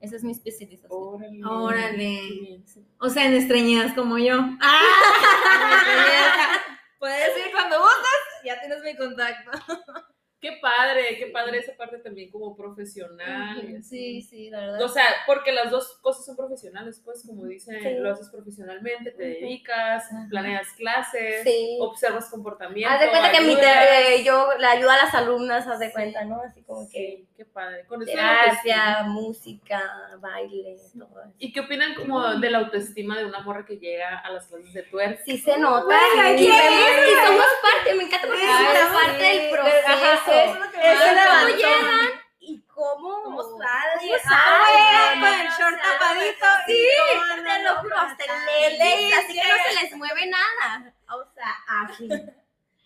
Esa 0.00 0.16
es 0.16 0.24
mi 0.24 0.32
especialización. 0.32 1.44
Órale. 1.44 2.60
O 2.98 3.08
sea, 3.10 3.26
en 3.26 3.34
estreñidas 3.34 3.92
como 3.94 4.18
yo. 4.18 4.38
Ah, 4.60 4.80
Puedes 7.00 7.34
ir 7.38 7.50
cuando 7.50 7.80
gustes, 7.80 8.44
ya 8.44 8.60
tienes 8.60 8.82
mi 8.82 8.94
contacto. 8.94 9.50
Qué 10.40 10.58
padre. 10.62 11.16
qué 11.18 11.26
padre 11.26 11.58
esa 11.58 11.76
parte 11.76 11.98
también 11.98 12.30
como 12.30 12.56
profesional. 12.56 13.82
Sí, 13.82 14.22
sí, 14.22 14.50
la 14.50 14.60
verdad. 14.60 14.82
O 14.82 14.88
sea, 14.88 15.04
porque 15.26 15.52
las 15.52 15.70
dos 15.70 15.98
cosas 16.02 16.24
son 16.24 16.36
profesionales, 16.36 17.00
pues, 17.04 17.24
como 17.26 17.44
dicen, 17.46 17.78
Sí. 17.82 17.94
lo 17.98 18.10
haces 18.12 18.28
profesionalmente, 18.30 19.10
te 19.10 19.22
dedicas, 19.22 20.08
planeas 20.30 20.68
clases, 20.74 21.42
Sí. 21.44 21.76
observas 21.80 22.28
comportamiento. 22.30 22.88
Haz 22.92 23.00
de 23.00 23.08
cuenta 23.10 23.30
que 23.30 23.40
mi 23.42 23.54
te- 23.56 24.14
eh, 24.16 24.24
yo 24.24 24.48
le 24.58 24.66
ayudo 24.66 24.90
a 24.90 24.96
las 24.96 25.14
alumnas, 25.14 25.66
haz 25.66 25.78
de 25.78 25.92
cuenta, 25.92 26.24
¿no? 26.24 26.40
Así 26.42 26.62
como 26.62 26.88
que 26.88 26.98
Sí, 27.20 27.28
qué 27.36 27.44
padre. 27.44 27.84
Con 27.86 28.04
terapia, 28.04 29.02
música, 29.04 30.10
baile, 30.20 30.76
todo 30.98 31.20
eso. 31.22 31.32
¿Y 31.38 31.52
qué 31.52 31.60
opinan 31.60 31.94
como 31.94 32.34
de 32.36 32.50
la 32.50 32.58
autoestima 32.58 33.18
de 33.18 33.24
una 33.26 33.40
morra 33.40 33.64
que 33.66 33.76
llega 33.78 34.18
a 34.18 34.30
las 34.30 34.46
clases 34.46 34.72
de 34.72 34.82
twerk? 34.84 35.22
Sí 35.24 35.38
se 35.38 35.58
nota. 35.58 35.84
Güey, 35.84 36.34
y, 36.34 36.46
¿qué 36.46 36.52
vemos 36.52 36.90
que 37.06 37.26
somos 37.26 37.46
parte, 37.62 37.94
me 37.94 38.04
encanta 38.04 38.26
porque 38.26 38.46
somos 38.46 39.02
parte 39.02 39.22
del 39.22 39.54
Ajá, 39.54 39.62
proceso. 39.62 40.29
Eso 40.30 40.54
es 40.54 40.60
lo 40.60 40.70
que 40.70 40.78
cómo 40.78 41.48
llegan 41.56 42.08
y 42.40 42.62
cómo, 42.62 43.22
¿Cómo 43.24 43.42
salen? 43.58 43.98
¿Cómo 44.00 44.18
salen? 44.22 45.20
con 45.20 45.40
el 45.40 45.48
short 45.48 45.82
tapadito. 45.82 46.46
Sí, 46.66 46.72
y 46.72 47.44
te 47.44 47.62
lo 47.62 47.76
juro, 47.76 47.96
hasta 47.98 48.24
el 48.24 48.80
así 49.12 49.34
que 49.34 49.48
no 49.48 49.54
se 49.68 49.82
les 49.82 49.96
mueve 49.96 50.26
nada. 50.26 50.92
O 51.08 51.24
sea, 51.34 51.56
así. 51.82 52.08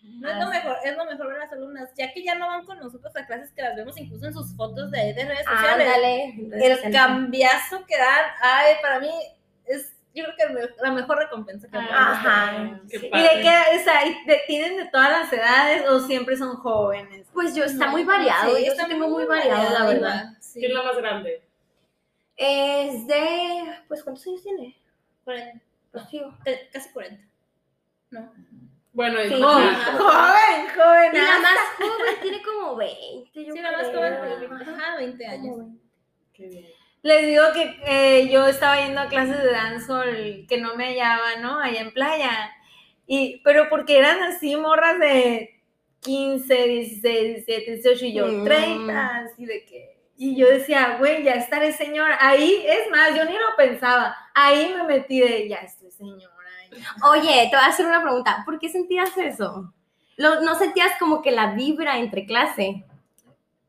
No 0.07 0.29
es 0.29 0.37
lo 0.37 0.47
mejor, 0.49 0.77
es 0.83 0.95
lo 0.95 1.05
mejor 1.05 1.27
ver 1.29 1.37
las 1.39 1.51
alumnas, 1.51 1.89
ya 1.97 2.13
que 2.13 2.23
ya 2.23 2.35
no 2.35 2.47
van 2.47 2.63
con 2.63 2.77
nosotros 2.77 3.13
a 3.15 3.25
clases 3.25 3.51
que 3.51 3.63
las 3.63 3.75
vemos 3.75 3.97
incluso 3.97 4.27
en 4.27 4.33
sus 4.33 4.55
fotos 4.55 4.91
de, 4.91 5.13
de 5.13 5.25
redes 5.25 5.45
sociales. 5.45 5.87
Ándale. 5.87 6.35
el 6.53 6.91
cambiazo 6.91 7.83
que 7.87 7.97
dan, 7.97 8.25
ay, 8.39 8.75
para 8.83 8.99
mí 8.99 9.11
es, 9.65 9.94
yo 10.15 10.23
creo 10.23 10.35
que 10.37 10.53
me- 10.53 10.69
la 10.81 10.91
mejor 10.91 11.17
recompensa 11.19 11.67
que 11.69 11.77
me 11.77 11.83
dan. 11.87 11.93
Ajá. 11.93 12.79
Sí. 12.89 12.95
¿Y 13.13 13.21
de 13.21 13.29
qué? 13.41 13.79
O 13.79 13.83
sea, 13.83 14.05
¿y 14.07 14.25
de- 14.25 14.41
¿tienen 14.47 14.77
de 14.77 14.85
todas 14.89 15.09
las 15.11 15.31
edades 15.33 15.87
o 15.89 15.99
siempre 15.99 16.35
son 16.37 16.55
jóvenes? 16.55 17.27
Pues 17.33 17.53
yo 17.53 17.65
está 17.65 17.85
No, 17.87 17.91
muy 17.91 18.03
variado, 18.03 18.55
sí, 18.55 18.65
yo 18.65 18.71
está 18.71 18.83
sí 18.85 18.89
tengo 18.89 19.09
muy 19.09 19.25
variado, 19.25 19.77
la 19.77 19.85
verdad. 19.85 20.25
Sí. 20.39 20.59
¿Quién 20.59 20.71
es 20.71 20.77
la 20.77 20.83
más 20.83 20.97
grande? 20.97 21.41
Es 22.37 23.07
de, 23.07 23.63
pues, 23.87 24.03
¿cuántos 24.03 24.25
años 24.27 24.43
tiene? 24.43 24.77
Cuarenta, 25.23 25.63
Rocío. 25.93 26.37
te- 26.43 26.69
casi 26.71 26.89
40. 26.91 27.23
No. 28.11 28.31
Bueno, 28.93 29.21
y 29.21 29.27
Sí. 29.27 29.41
Oh, 29.43 29.47
Ajá. 29.47 29.91
joven, 29.97 30.67
joven. 30.75 31.11
Y 31.13 31.17
la 31.17 31.39
más 31.39 31.57
joven 31.77 32.15
tiene 32.21 32.41
como 32.41 32.75
20, 32.77 33.45
yo 33.45 33.53
Sí, 33.53 33.59
la 33.61 33.71
más 33.73 33.87
joven, 33.87 34.13
ajá, 34.13 34.95
20 34.97 35.25
años. 35.27 35.41
Como 35.55 35.57
20. 35.57 35.81
Qué 36.33 36.47
bien. 36.47 36.65
Les 37.05 37.27
digo 37.27 37.43
que 37.53 37.79
eh, 37.85 38.29
yo 38.29 38.47
estaba 38.47 38.83
yendo 38.83 38.99
a 38.99 39.07
clases 39.07 39.37
de 39.37 39.51
dancehall 39.51 40.47
que 40.49 40.57
no 40.59 40.75
me 40.75 40.87
hallaba, 40.87 41.35
¿no? 41.39 41.59
Allá 41.59 41.81
en 41.81 41.93
playa. 41.93 42.51
Y, 43.05 43.41
pero 43.43 43.69
porque 43.69 43.99
eran 43.99 44.23
así 44.23 44.55
morras 44.55 44.99
de 44.99 45.61
15, 45.99 46.67
16, 46.67 47.45
17, 47.45 47.71
18 47.75 48.05
y 48.05 48.13
yo 48.13 48.25
Mm. 48.25 48.43
30, 48.45 49.17
así 49.17 49.45
de 49.45 49.65
que... 49.65 49.99
Y 50.17 50.35
yo 50.35 50.47
decía, 50.47 50.95
güey, 50.97 51.21
ya 51.21 51.33
estaré 51.33 51.73
señora. 51.73 52.17
Ahí, 52.19 52.65
es 52.65 52.89
más, 52.89 53.15
yo 53.15 53.23
ni 53.25 53.33
lo 53.33 53.55
pensaba. 53.55 54.17
Ahí 54.33 54.73
me 54.75 54.85
metí 54.85 55.19
de, 55.19 55.47
ya 55.47 55.57
estoy 55.57 55.91
señora. 55.91 56.33
Oye, 57.03 57.49
te 57.51 57.55
voy 57.55 57.65
a 57.65 57.67
hacer 57.67 57.85
una 57.85 58.01
pregunta. 58.01 58.41
¿Por 58.45 58.57
qué 58.57 58.67
sentías 58.67 59.15
eso? 59.15 59.71
¿No 60.17 60.55
sentías 60.55 60.97
como 60.97 61.21
que 61.21 61.29
la 61.29 61.53
vibra 61.53 61.99
entre 61.99 62.25
clase? 62.25 62.83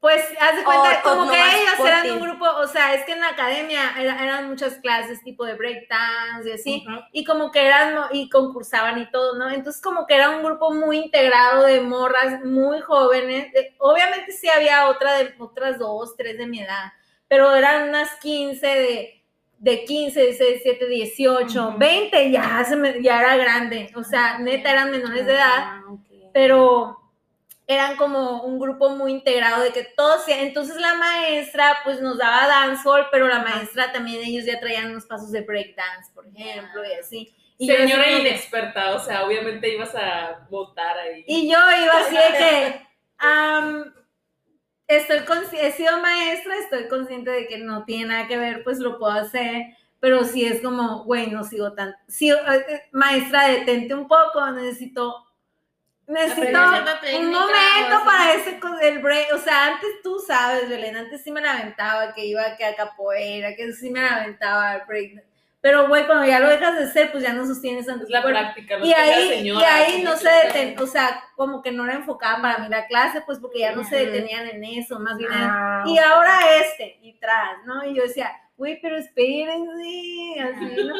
Pues, 0.00 0.22
haz 0.40 0.56
de 0.56 0.62
cuenta, 0.62 1.00
O- 1.04 1.08
o 1.08 1.16
como 1.18 1.30
que 1.30 1.36
ellos 1.38 1.74
eran 1.86 2.10
un 2.12 2.20
grupo, 2.20 2.44
o 2.44 2.66
sea, 2.68 2.94
es 2.94 3.04
que 3.04 3.12
en 3.12 3.20
la 3.20 3.30
academia 3.30 3.94
era- 3.98 4.22
eran 4.22 4.48
muchas 4.48 4.74
clases 4.74 5.22
tipo 5.24 5.44
de 5.44 5.54
breakdance 5.54 6.48
y 6.48 6.52
así, 6.52 6.84
y 7.12 7.24
como 7.24 7.50
que 7.50 7.66
eran, 7.66 7.96
y 8.12 8.28
concursaban 8.28 8.98
y 8.98 9.10
todo, 9.10 9.36
¿no? 9.38 9.50
Entonces 9.50 9.82
como 9.82 10.06
que 10.06 10.14
era 10.14 10.30
un 10.30 10.44
grupo 10.44 10.70
muy 10.72 10.98
integrado 10.98 11.64
de 11.64 11.80
morras 11.80 12.44
muy 12.44 12.80
jóvenes, 12.82 13.52
de- 13.52 13.74
obviamente 13.78 14.32
sí 14.32 14.48
había 14.48 14.88
otra 14.88 15.14
de, 15.14 15.34
otras 15.38 15.78
dos, 15.78 16.14
tres 16.16 16.36
de 16.38 16.46
mi 16.46 16.60
edad, 16.60 16.92
pero 17.26 17.54
eran 17.54 17.88
unas 17.88 18.10
15 18.20 18.66
de, 18.66 19.24
de 19.58 19.84
15, 19.86 20.20
16, 20.20 20.62
17, 20.62 20.86
18, 20.86 21.68
Ujú. 21.68 21.78
20, 21.78 22.30
ya, 22.30 22.62
se 22.68 22.76
me- 22.76 23.02
ya 23.02 23.18
era 23.20 23.36
grande, 23.36 23.90
o 23.96 24.04
sea, 24.04 24.38
neta 24.38 24.70
eran 24.70 24.90
menores 24.90 25.24
de 25.26 25.32
edad, 25.32 25.58
Ah, 25.58 25.82
pero 26.34 26.98
eran 27.66 27.96
como 27.96 28.42
un 28.42 28.58
grupo 28.58 28.90
muy 28.90 29.10
integrado 29.12 29.62
de 29.62 29.72
que 29.72 29.84
todos, 29.96 30.22
entonces 30.28 30.76
la 30.76 30.94
maestra 30.94 31.78
pues 31.84 32.00
nos 32.00 32.16
daba 32.16 32.46
dancehall, 32.46 33.08
pero 33.10 33.26
la 33.26 33.40
maestra 33.40 33.92
también 33.92 34.22
ellos 34.22 34.44
ya 34.44 34.60
traían 34.60 34.90
unos 34.90 35.06
pasos 35.06 35.32
de 35.32 35.40
breakdance, 35.40 36.12
por 36.14 36.26
ejemplo, 36.26 36.84
y 36.84 36.92
así. 36.92 37.34
Y 37.58 37.66
Señora 37.66 38.10
inexperta, 38.10 38.94
o 38.94 39.00
sea, 39.00 39.24
obviamente 39.24 39.74
ibas 39.74 39.94
a 39.94 40.46
votar 40.50 40.96
ahí. 40.98 41.24
Y 41.26 41.50
yo 41.50 41.58
iba 41.58 41.98
así 42.00 42.14
de 42.14 42.38
que, 42.38 42.86
estoy 44.86 45.24
he 45.60 45.72
sido 45.72 45.98
maestra, 46.00 46.54
estoy 46.58 46.86
consciente 46.88 47.30
de 47.30 47.48
que 47.48 47.58
no 47.58 47.84
tiene 47.84 48.06
nada 48.06 48.28
que 48.28 48.36
ver, 48.36 48.62
pues 48.62 48.78
lo 48.78 48.98
puedo 48.98 49.12
hacer, 49.12 49.76
pero 49.98 50.24
si 50.24 50.44
es 50.44 50.60
como, 50.60 51.04
güey, 51.04 51.30
no 51.30 51.42
sigo 51.44 51.72
tan, 51.72 51.96
sí, 52.06 52.30
eh, 52.30 52.36
eh, 52.68 52.82
maestra, 52.92 53.48
detente 53.48 53.94
un 53.94 54.06
poco, 54.06 54.48
necesito, 54.52 55.25
necesito 56.06 56.58
un 57.18 57.30
momento 57.32 58.04
para 58.04 58.34
ese, 58.34 58.60
el 58.82 58.98
break, 59.00 59.32
o 59.34 59.38
sea, 59.38 59.66
antes 59.74 59.88
tú 60.02 60.18
sabes, 60.26 60.68
Belén, 60.68 60.96
antes 60.96 61.22
sí 61.22 61.30
me 61.32 61.40
la 61.40 61.52
aventaba, 61.54 62.14
que 62.14 62.24
iba 62.26 62.56
que 62.56 62.64
a 62.64 62.74
capoeira, 62.76 63.54
que 63.56 63.72
sí 63.72 63.90
me 63.90 64.00
la 64.00 64.16
aventaba 64.22 64.84
break, 64.86 65.24
pero 65.60 65.88
güey, 65.88 66.06
cuando 66.06 66.24
ya 66.26 66.38
lo 66.38 66.48
dejas 66.48 66.76
de 66.78 66.84
hacer, 66.84 67.10
pues 67.10 67.24
ya 67.24 67.32
no 67.32 67.44
sostienes 67.44 67.86
tanto 67.86 68.04
Es 68.04 68.10
la 68.10 68.22
práctica, 68.22 68.78
Y 68.78 68.92
ahí, 68.92 69.28
señora, 69.30 69.60
y 69.60 69.64
ahí 69.94 70.02
no 70.02 70.12
se 70.16 70.28
seas- 70.28 70.54
deten, 70.54 70.78
o 70.80 70.86
sea, 70.86 71.24
como 71.34 71.60
que 71.60 71.72
no 71.72 71.84
era 71.84 71.94
enfocada 71.94 72.40
para 72.40 72.58
mí 72.58 72.68
la 72.68 72.86
clase, 72.86 73.22
pues 73.26 73.40
porque 73.40 73.60
ya 73.60 73.72
no 73.72 73.82
se 73.82 73.96
detenían 74.06 74.46
en 74.48 74.62
eso, 74.62 75.00
más 75.00 75.16
bien 75.16 75.32
era, 75.32 75.48
Ah, 75.50 75.84
y 75.86 75.98
ahora 75.98 76.38
este, 76.62 76.98
y 77.02 77.14
tras, 77.18 77.64
¿no? 77.64 77.84
Y 77.84 77.96
yo 77.96 78.04
decía, 78.04 78.30
güey, 78.56 78.78
pero 78.80 78.96
espérense, 78.96 80.40
así, 80.40 80.84
¿no? 80.84 80.94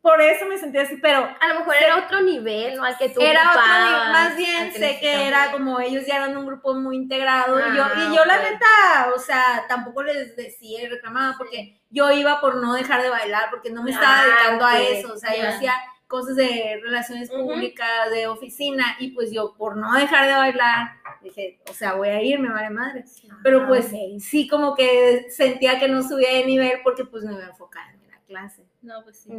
Por 0.00 0.20
eso 0.20 0.46
me 0.46 0.56
sentía 0.56 0.82
así, 0.82 0.98
pero 1.02 1.18
A 1.40 1.48
lo 1.48 1.58
mejor 1.60 1.74
era 1.74 1.96
otro 1.96 2.20
nivel, 2.20 2.76
¿no? 2.76 2.84
Al 2.84 2.96
que 2.96 3.08
tú 3.08 3.20
era 3.20 3.50
otro 3.50 3.62
nivel, 3.62 4.12
más 4.12 4.36
bien 4.36 4.72
sé 4.72 4.98
que 5.00 5.26
era 5.26 5.50
como 5.50 5.80
ellos 5.80 6.06
ya 6.06 6.16
eran 6.16 6.36
un 6.36 6.46
grupo 6.46 6.74
muy 6.74 6.96
integrado, 6.96 7.58
y 7.58 7.76
yo, 7.76 7.82
Ah, 7.84 8.08
y 8.12 8.16
yo 8.16 8.24
la 8.24 8.38
neta, 8.38 9.12
o 9.14 9.18
sea, 9.18 9.64
tampoco 9.68 10.04
les 10.04 10.36
decía 10.36 10.82
y 10.82 10.86
reclamaba, 10.86 11.34
porque 11.36 11.80
yo 11.90 12.10
iba 12.12 12.40
por 12.40 12.56
no 12.62 12.74
dejar 12.74 13.02
de 13.02 13.10
bailar, 13.10 13.50
porque 13.50 13.70
no 13.70 13.82
me 13.82 13.90
estaba 13.90 14.20
Ah, 14.20 14.24
dedicando 14.24 14.64
a 14.64 14.80
eso, 14.80 15.12
o 15.12 15.16
sea, 15.16 15.34
yo 15.36 15.48
hacía 15.48 15.72
cosas 16.06 16.36
de 16.36 16.80
relaciones 16.84 17.28
públicas, 17.28 18.08
de 18.12 18.28
oficina, 18.28 18.84
y 19.00 19.10
pues 19.10 19.32
yo 19.32 19.54
por 19.56 19.76
no 19.76 19.92
dejar 19.94 20.28
de 20.28 20.34
bailar, 20.34 21.00
dije, 21.20 21.58
o 21.68 21.74
sea, 21.74 21.94
voy 21.94 22.08
a 22.10 22.22
ir, 22.22 22.38
me 22.38 22.48
vale 22.52 22.70
madre. 22.70 23.04
Pero 23.42 23.62
Ah, 23.62 23.66
pues 23.66 23.90
sí 24.20 24.46
como 24.46 24.76
que 24.76 25.26
sentía 25.30 25.80
que 25.80 25.88
no 25.88 26.04
subía 26.04 26.30
de 26.30 26.44
nivel 26.46 26.78
porque 26.84 27.04
pues 27.04 27.24
me 27.24 27.32
iba 27.32 27.46
a 27.46 27.48
enfocar 27.48 27.92
en 27.92 28.08
la 28.08 28.18
clase. 28.20 28.64
No, 28.82 29.02
pues 29.02 29.18
sí. 29.20 29.32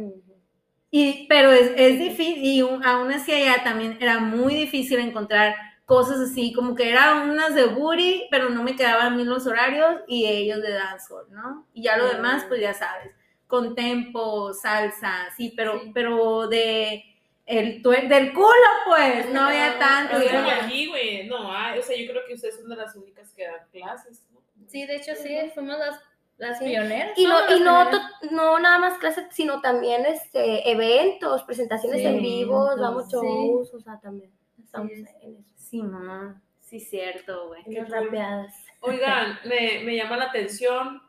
Y, 0.90 1.26
pero 1.28 1.52
es, 1.52 1.72
es 1.76 1.98
difícil, 1.98 2.38
y 2.42 2.62
un- 2.62 2.84
aún 2.84 3.12
así 3.12 3.32
allá 3.32 3.62
también 3.62 3.98
era 4.00 4.18
muy 4.20 4.54
difícil 4.54 4.98
encontrar 5.00 5.54
cosas 5.84 6.18
así, 6.20 6.52
como 6.52 6.74
que 6.74 6.88
eran 6.90 7.30
unas 7.30 7.54
de 7.54 7.64
booty, 7.64 8.26
pero 8.30 8.48
no 8.50 8.62
me 8.62 8.76
quedaban 8.76 9.06
a 9.12 9.16
mí 9.16 9.24
los 9.24 9.46
horarios, 9.46 10.00
y 10.06 10.26
ellos 10.26 10.60
de 10.62 10.72
dancehall, 10.72 11.26
¿no? 11.30 11.66
Y 11.74 11.82
ya 11.82 11.96
lo 11.96 12.06
Mm. 12.06 12.16
demás, 12.16 12.44
pues 12.48 12.60
ya 12.60 12.72
sabes, 12.74 13.10
con 13.46 13.74
tempo, 13.74 14.52
salsa, 14.54 15.28
sí, 15.36 15.52
pero, 15.56 15.80
Sí. 15.80 15.90
pero 15.94 16.46
de 16.48 17.04
el 17.46 17.82
tuer- 17.82 18.08
del 18.08 18.34
culo, 18.34 18.46
pues, 18.86 19.30
no 19.30 19.46
había 19.46 19.78
tanto. 19.78 20.16
Como 20.22 20.50
aquí, 20.50 20.86
güey, 20.88 21.26
no 21.26 21.50
hay, 21.50 21.78
o 21.78 21.82
sea, 21.82 21.96
yo 21.96 22.10
creo 22.10 22.22
que 22.26 22.34
ustedes 22.34 22.56
son 22.60 22.68
de 22.68 22.76
las 22.76 22.94
únicas 22.94 23.32
que 23.32 23.44
dan 23.46 23.66
clases, 23.72 24.22
¿no? 24.32 24.38
Sí, 24.66 24.84
de 24.84 24.96
hecho 24.96 25.12
sí, 25.14 25.34
fuimos 25.54 25.78
las, 25.78 25.98
las 26.38 26.58
Sí. 26.58 26.64
pioneras. 26.66 27.16
Y 27.18 27.24
no, 27.26 27.36
y 27.56 27.60
no, 27.60 27.90
to- 27.90 28.00
no 28.30 28.58
nada 28.58 28.78
más 28.78 28.98
clases, 28.98 29.26
sino 29.30 29.60
también 29.60 30.06
este 30.06 30.70
eventos, 30.70 31.42
presentaciones 31.42 32.00
Sí, 32.00 32.06
en 32.06 32.22
vivo, 32.22 32.74
damos 32.76 33.04
sí. 33.06 33.10
shows, 33.12 33.74
o 33.74 33.80
sea, 33.80 33.98
también 34.00 34.32
estamos 34.58 34.90
es. 34.92 34.98
en 35.22 35.36
eso, 35.36 35.52
Sí, 35.56 35.82
mamá, 35.82 36.40
sí, 36.60 36.80
cierto, 36.80 37.48
güey. 37.48 37.62
Qué 37.64 37.84
rapeadas. 37.84 38.54
Oigan, 38.80 39.38
me, 39.44 39.82
me 39.84 39.96
llama 39.96 40.16
la 40.16 40.26
atención, 40.26 41.02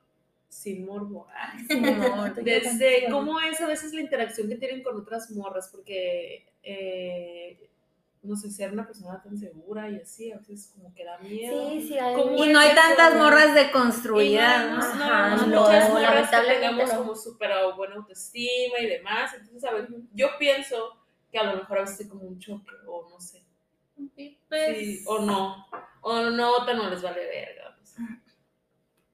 sin 0.47 0.85
morbo, 0.85 1.27
ah, 1.33 1.53
Simón. 1.69 2.33
desde 2.43 3.07
cómo 3.11 3.39
es 3.39 3.61
a 3.61 3.67
veces 3.67 3.93
la 3.93 4.01
interacción 4.01 4.49
que 4.49 4.55
tienen 4.55 4.81
con 4.83 4.97
otras 4.99 5.29
morras, 5.31 5.69
porque 5.71 6.51
eh, 6.63 7.69
no 8.21 8.35
sé, 8.35 8.51
ser 8.51 8.73
una 8.73 8.85
persona 8.85 9.21
tan 9.23 9.37
segura 9.37 9.89
y 9.89 9.95
así, 9.97 10.31
a 10.31 10.37
veces 10.37 10.71
como 10.75 10.93
que 10.93 11.05
da 11.05 11.17
miedo. 11.19 11.69
Sí, 11.69 11.87
sí, 11.87 11.97
hay- 11.99 12.15
¿Cómo 12.15 12.43
Y 12.43 12.49
no 12.49 12.59
hay 12.59 12.75
tantas 12.75 13.15
morras 13.15 13.51
Y 13.51 13.53
deconstruidas, 13.53 14.65
no, 14.65 14.77
¿no? 14.77 14.95
no, 14.95 15.03
Ajá, 15.05 15.35
no, 15.35 15.47
no, 15.47 15.61
muchas 15.61 15.89
morras 15.89 15.95
que 15.97 16.01
lamentablemente 16.01 16.59
tengamos 16.67 16.89
no. 16.93 16.97
como 16.99 17.15
súper 17.15 17.51
buena 17.75 17.95
autoestima 17.95 18.79
y 18.79 18.87
demás. 18.87 19.33
Entonces, 19.33 19.63
a 19.63 19.73
ver, 19.73 19.87
yo 20.13 20.27
pienso 20.37 20.97
que 21.31 21.39
a 21.39 21.43
lo 21.43 21.57
mejor 21.57 21.77
a 21.77 21.81
veces 21.81 22.01
hay 22.01 22.07
como 22.09 22.23
un 22.23 22.39
choque, 22.39 22.71
o 22.87 23.09
no 23.09 23.19
sé. 23.21 23.43
Sí, 24.15 24.37
pues, 24.49 24.77
Sí, 24.77 25.03
o 25.07 25.19
no. 25.19 25.65
O 26.01 26.21
no, 26.29 26.65
tan 26.65 26.77
no 26.77 26.89
les 26.89 27.01
vale 27.01 27.25
verga. 27.25 27.75
no 27.79 27.85
sé. 27.85 28.01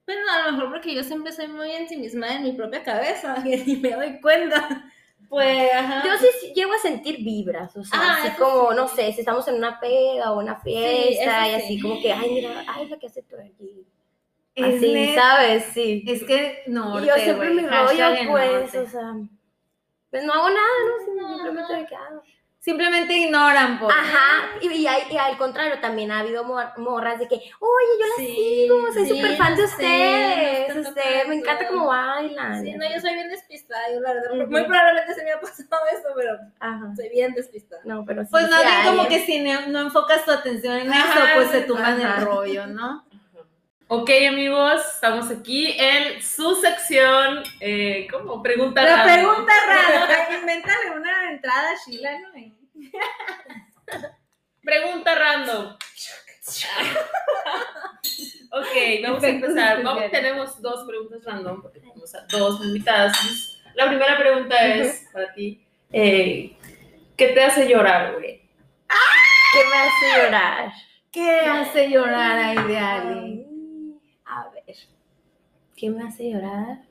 pues, 0.04 0.16
a 0.30 0.46
lo 0.46 0.52
mejor 0.52 0.70
porque 0.70 0.94
yo 0.94 1.02
siempre 1.02 1.32
soy 1.32 1.48
muy 1.48 1.70
ensimismada 1.72 2.36
en 2.36 2.44
mi 2.44 2.52
propia 2.52 2.82
cabeza 2.82 3.36
y 3.46 3.56
ni 3.64 3.76
me 3.76 3.90
doy 3.92 4.20
cuenta. 4.20 4.92
Pues, 5.28 5.72
ajá. 5.72 6.02
Yo 6.06 6.12
sí 6.18 6.52
llego 6.54 6.72
a 6.72 6.78
sentir 6.78 7.18
vibras, 7.24 7.76
o 7.76 7.84
sea, 7.84 7.98
Ah, 8.00 8.18
así 8.22 8.36
como, 8.36 8.70
sí. 8.70 8.76
no 8.76 8.88
sé, 8.88 9.12
si 9.12 9.20
estamos 9.20 9.46
en 9.48 9.56
una 9.56 9.80
pega 9.80 10.32
o 10.32 10.38
una 10.40 10.56
fiesta 10.60 11.48
y 11.48 11.50
sí. 11.50 11.56
así 11.64 11.80
como 11.80 12.00
que, 12.00 12.12
ay, 12.12 12.30
mira, 12.32 12.64
ay, 12.68 12.88
la 12.88 12.96
que 12.98 13.06
hace 13.06 13.22
tú 13.22 13.36
aquí. 13.36 13.86
Es 14.54 14.76
Así. 14.76 15.14
¿sabes? 15.14 15.64
Sí. 15.74 16.04
Es 16.06 16.24
que 16.24 16.62
no. 16.66 17.02
y 17.02 17.06
yo 17.06 17.14
siempre 17.16 17.50
mi 17.50 17.62
rollo, 17.62 17.70
Hashtag 17.86 18.30
pues, 18.30 18.52
norte. 18.52 18.78
o 18.78 18.86
sea, 18.88 19.14
pues 20.10 20.24
no 20.24 20.32
hago 20.32 20.48
nada, 20.48 20.60
¿no? 20.88 21.04
Sino 21.04 21.28
Simplemente 21.34 21.72
me 21.76 21.86
quedo. 21.86 22.22
Simplemente 22.66 23.12
ignoran, 23.16 23.78
por 23.78 23.92
Ajá, 23.92 24.48
y, 24.60 24.66
y, 24.72 24.86
hay- 24.88 25.04
y 25.08 25.16
al 25.16 25.38
contrario, 25.38 25.78
también 25.80 26.10
ha 26.10 26.18
habido 26.18 26.42
mor- 26.42 26.76
morras 26.78 27.16
de 27.20 27.28
que, 27.28 27.36
oye, 27.36 27.92
yo 28.00 28.06
las 28.08 28.16
Sí, 28.16 28.34
sigo, 28.34 28.92
soy 28.92 29.06
sí, 29.06 29.08
súper 29.14 29.36
fan 29.36 29.54
de 29.54 29.62
ustedes, 29.62 30.76
este, 30.76 31.28
me 31.28 31.36
encanta 31.36 31.68
cómo 31.68 31.86
bailan. 31.86 32.60
Sí, 32.60 32.72
no, 32.72 32.84
yo 32.92 33.00
soy 33.00 33.14
bien 33.14 33.28
despistada, 33.28 33.82
yo 33.94 34.00
la 34.00 34.14
verdad, 34.14 34.32
Ujú. 34.32 34.50
muy 34.50 34.64
probablemente 34.64 35.14
se 35.14 35.22
me 35.22 35.30
ha 35.30 35.40
pasado 35.40 35.84
eso, 35.92 36.08
pero 36.16 36.38
Ajá. 36.58 36.92
soy 36.96 37.08
bien 37.10 37.34
despistada. 37.34 37.82
No, 37.84 38.04
pero 38.04 38.22
sí, 38.24 38.28
Pues 38.32 38.50
más 38.50 38.60
bien 38.64 38.96
como 38.96 39.08
que 39.08 39.20
si 39.24 39.38
no, 39.38 39.66
no 39.68 39.78
enfocas 39.82 40.24
tu 40.24 40.32
atención 40.32 40.76
en 40.78 40.92
Ajá, 40.92 41.18
eso, 41.20 41.28
pues 41.36 41.50
se 41.52 41.60
tumban 41.60 42.00
el 42.00 42.20
rollo, 42.22 42.66
¿no? 42.66 43.04
Ok, 43.88 44.10
amigos, 44.28 44.82
estamos 44.94 45.30
aquí 45.30 45.76
en 45.78 46.20
su 46.20 46.56
sección, 46.56 47.44
eh, 47.60 48.08
¿cómo? 48.10 48.42
Pregunta 48.42 48.82
La 48.82 49.04
random. 49.04 49.14
pregunta 49.14 49.52
rara, 49.68 50.34
invéntale 50.40 50.90
una 50.90 51.30
entrada 51.30 51.70
Sheila, 51.86 52.10
¿no? 52.18 52.28
Pregunta 54.62 55.14
random. 55.14 55.76
ok, 58.50 59.02
vamos 59.04 59.22
a 59.22 59.28
empezar. 59.28 59.82
Vamos, 59.84 60.10
tenemos 60.10 60.60
dos 60.60 60.84
preguntas 60.88 61.24
random 61.24 61.62
porque 61.62 61.78
tenemos 61.78 62.12
a 62.16 62.22
dos 62.28 62.64
invitadas. 62.64 63.62
La 63.76 63.86
primera 63.86 64.18
pregunta 64.18 64.66
es 64.66 65.06
para 65.12 65.32
ti. 65.32 65.64
eh, 65.92 66.56
¿Qué 67.16 67.28
te 67.28 67.42
hace 67.44 67.68
llorar, 67.68 68.14
güey? 68.14 68.42
¿Qué 69.52 69.60
me 69.70 69.76
hace 69.78 70.24
llorar? 70.24 70.72
¿Qué 71.12 71.40
hace 71.40 71.88
llorar 71.88 72.36
a 72.38 72.52
Ideali? 72.54 73.45
¿Qué 75.76 75.90
me 75.90 76.02
hace 76.02 76.30
llorar? 76.30 76.82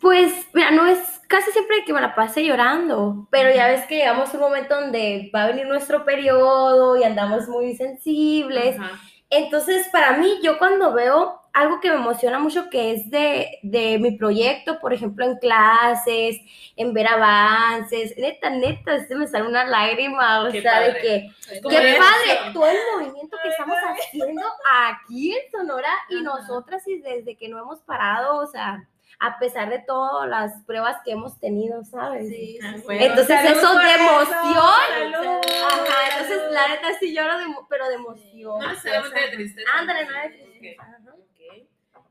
Pues, 0.00 0.48
mira, 0.52 0.70
no 0.70 0.86
es 0.86 0.98
casi 1.28 1.50
siempre 1.52 1.84
que 1.86 1.92
me 1.92 2.00
la 2.00 2.14
pase 2.14 2.44
llorando, 2.44 3.26
pero 3.30 3.54
ya 3.54 3.68
ves 3.68 3.86
que 3.86 3.96
llegamos 3.96 4.30
a 4.30 4.36
un 4.36 4.42
momento 4.42 4.78
donde 4.78 5.30
va 5.34 5.44
a 5.44 5.46
venir 5.48 5.66
nuestro 5.66 6.04
periodo 6.04 6.96
y 6.96 7.04
andamos 7.04 7.48
muy 7.48 7.74
sensibles. 7.74 8.78
Ajá. 8.78 9.00
Entonces, 9.30 9.88
para 9.90 10.16
mí, 10.18 10.38
yo 10.42 10.58
cuando 10.58 10.92
veo 10.92 11.40
algo 11.54 11.80
que 11.80 11.88
me 11.88 11.96
emociona 11.96 12.40
mucho, 12.40 12.68
que 12.68 12.92
es 12.92 13.08
de, 13.10 13.60
de 13.62 13.98
mi 14.00 14.10
proyecto, 14.18 14.80
por 14.80 14.92
ejemplo, 14.92 15.24
en 15.24 15.38
clases, 15.38 16.36
en 16.74 16.92
ver 16.92 17.06
avances, 17.06 18.12
neta, 18.18 18.50
neta, 18.50 19.06
se 19.06 19.14
me 19.14 19.28
sale 19.28 19.46
una 19.46 19.64
lágrima, 19.64 20.42
o 20.42 20.50
Qué 20.50 20.60
sea, 20.62 20.80
de 20.80 20.94
que 20.94 21.30
Qué 21.48 21.96
padre, 21.96 22.52
todo 22.52 22.66
el 22.66 22.76
movimiento 22.92 23.36
que 23.40 23.48
estamos 23.50 23.76
haciendo 23.78 24.42
aquí 24.74 25.32
en 25.32 25.50
Sonora 25.52 25.90
y 26.08 26.22
nosotras 26.22 26.86
y 26.88 26.98
desde 27.00 27.36
que 27.36 27.48
no 27.48 27.60
hemos 27.60 27.80
parado, 27.82 28.38
o 28.38 28.46
sea, 28.48 28.88
a 29.20 29.38
pesar 29.38 29.70
de 29.70 29.78
todas 29.78 30.28
las 30.28 30.60
pruebas 30.64 30.96
que 31.04 31.12
hemos 31.12 31.38
tenido, 31.38 31.84
¿sabes? 31.84 32.28
Sí. 32.28 32.58
Bueno, 32.84 33.04
Entonces 33.04 33.38
eso 33.44 33.78
de 33.78 33.92
emoción. 33.94 34.28
salud. 34.28 35.40
Ajá, 35.66 36.18
entonces 36.18 36.42
la 36.50 36.68
neta 36.68 36.88
sí 36.98 37.14
lloro, 37.14 37.38
de, 37.38 37.44
pero 37.70 37.88
de 37.88 37.94
emoción. 37.94 38.58
No 38.58 38.68
necesariamente 38.68 39.20
de 39.20 39.28
tristeza. 39.28 39.70
Ándale, 39.78 40.04
no 40.04 40.12
de 40.20 40.28
tristeza. 40.30 40.82
ajá. 40.82 41.14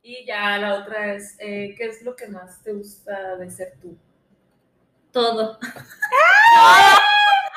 Y 0.05 0.25
ya 0.25 0.57
la 0.57 0.75
otra 0.75 1.13
es, 1.15 1.37
eh, 1.39 1.73
¿qué 1.77 1.85
es 1.85 2.01
lo 2.03 2.13
que 2.13 2.27
más 2.27 2.61
te 2.61 2.73
gusta 2.73 3.37
de 3.37 3.49
ser 3.49 3.73
tú? 3.81 3.97
Todo. 5.13 5.57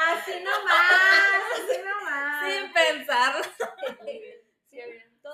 Así 0.08 0.32
nomás, 0.44 1.42
así 1.54 1.80
nomás. 1.84 2.46
Sin 2.46 2.72
pensar. 2.72 3.34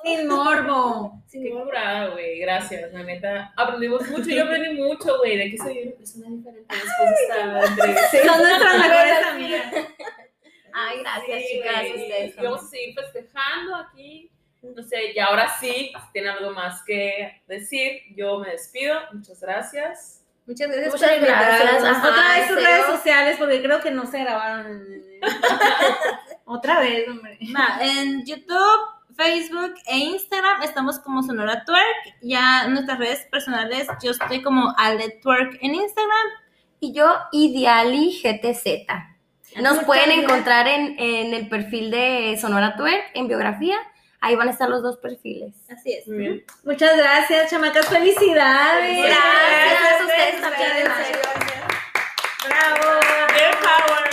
Sin 0.02 0.26
morbo. 0.26 1.22
Qué 1.30 1.50
curada, 1.50 2.08
güey. 2.08 2.38
Gracias, 2.38 2.90
la 2.92 3.02
neta. 3.02 3.52
Aprendimos 3.58 4.08
mucho. 4.08 4.30
Yo 4.30 4.44
aprendí 4.44 4.80
mucho, 4.80 5.18
güey, 5.18 5.36
de 5.36 5.50
que 5.50 5.58
soy 5.58 5.82
una 5.82 5.96
persona 5.96 6.28
diferente 6.30 6.66
después 6.70 7.10
de 7.10 7.24
esta 7.24 7.66
entrevista. 7.66 8.24
Son 8.24 8.42
nuestras 8.42 8.78
mejores 8.78 9.26
amigas. 9.26 9.74
Ay, 10.72 11.00
gracias, 11.00 11.42
Sí, 11.42 11.46
chicas, 11.52 11.82
ustedes. 11.88 12.38
Y 12.38 12.42
vamos 12.42 12.62
a 12.62 12.66
seguir 12.68 12.94
festejando 12.94 13.76
aquí. 13.76 14.31
No 14.62 14.82
sé, 14.82 15.12
y 15.12 15.18
ahora 15.18 15.48
sí, 15.58 15.92
si 15.92 16.12
tienen 16.12 16.30
algo 16.30 16.52
más 16.52 16.82
que 16.84 17.42
decir, 17.48 18.00
yo 18.14 18.38
me 18.38 18.50
despido. 18.50 18.94
Muchas 19.12 19.40
gracias. 19.40 20.22
Muchas 20.46 20.68
gracias 20.68 20.92
Muchas 20.92 21.08
por 21.08 21.18
invitarnos. 21.18 21.60
gracias. 21.60 21.84
Ajá, 21.84 22.08
Otra 22.08 22.28
vez 22.28 22.48
sus 22.48 22.58
en 22.58 22.64
redes 22.64 22.86
sociales, 22.86 23.36
porque 23.38 23.62
creo 23.62 23.80
que 23.80 23.90
no 23.90 24.06
se 24.06 24.20
grabaron. 24.20 24.86
Otra 26.44 26.80
vez, 26.80 27.08
hombre. 27.08 27.38
Va, 27.56 27.78
en 27.80 28.24
YouTube, 28.24 28.80
Facebook 29.16 29.74
e 29.86 29.98
Instagram 29.98 30.62
estamos 30.62 30.98
como 31.00 31.22
Sonora 31.22 31.64
Twerk. 31.64 32.16
Ya 32.22 32.64
en 32.64 32.74
nuestras 32.74 32.98
redes 32.98 33.26
personales, 33.30 33.88
yo 34.02 34.12
estoy 34.12 34.42
como 34.42 34.74
Ale 34.78 35.18
Twerk 35.22 35.58
en 35.60 35.74
Instagram. 35.74 36.28
Y 36.80 36.92
yo, 36.92 37.16
Ideali 37.32 38.20
GTZ. 38.22 38.86
Nos 39.56 39.72
Muchas 39.72 39.84
pueden 39.84 40.10
encontrar 40.10 40.66
en, 40.66 40.98
en 40.98 41.34
el 41.34 41.48
perfil 41.48 41.90
de 41.90 42.38
Sonora 42.40 42.74
Twerk, 42.76 43.10
en 43.14 43.28
biografía. 43.28 43.76
Ahí 44.24 44.36
van 44.36 44.46
a 44.46 44.52
estar 44.52 44.68
los 44.68 44.84
dos 44.84 44.98
perfiles. 44.98 45.52
Así 45.68 45.94
es. 45.94 46.06
Muy 46.06 46.18
bien. 46.18 46.44
Muchas 46.62 46.96
gracias, 46.96 47.50
chamacas. 47.50 47.86
Felicidades. 47.88 49.04
Gracias 49.04 50.00
a 50.00 50.04
ustedes 50.04 50.40
también, 50.40 50.84
Gracias. 50.84 51.18
Bravo. 52.46 53.00
Girl 53.34 53.58
power. 53.58 54.10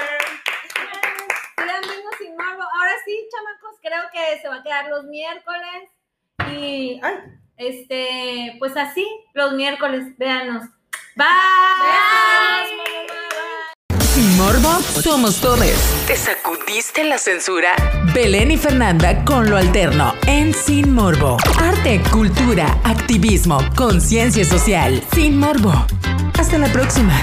Sin 2.18 2.36
morbo. 2.36 2.64
Ahora 2.64 2.92
sí, 3.06 3.30
chamacos, 3.32 3.80
creo 3.84 4.02
que 4.12 4.42
se 4.42 4.48
va 4.48 4.56
a 4.56 4.64
quedar 4.64 4.90
los 4.90 5.06
miércoles. 5.06 5.90
Y, 6.54 7.00
ay, 7.04 7.16
este, 7.58 8.56
pues 8.58 8.76
así, 8.78 9.08
los 9.36 9.54
miércoles, 9.54 10.18
véanos. 10.18 10.64
Bye. 11.16 11.28
Sin 12.68 13.19
morbo, 14.52 14.82
somos 14.82 15.42
todos. 15.42 15.60
¿Te 16.08 16.16
sacudiste 16.16 17.04
la 17.04 17.20
censura? 17.20 17.76
Belén 18.16 18.50
y 18.50 18.58
Fernanda 18.58 19.24
con 19.24 19.48
lo 19.48 19.58
alterno 19.58 20.16
en 20.26 20.56
Sin 20.56 20.92
Morbo. 20.92 21.38
Arte, 21.60 22.02
cultura, 22.12 22.80
activismo, 22.84 23.60
conciencia 23.76 24.44
social. 24.44 25.04
Sin 25.14 25.38
Morbo. 25.38 25.74
Hasta 26.40 26.58
la 26.58 26.72
próxima. 26.72 27.14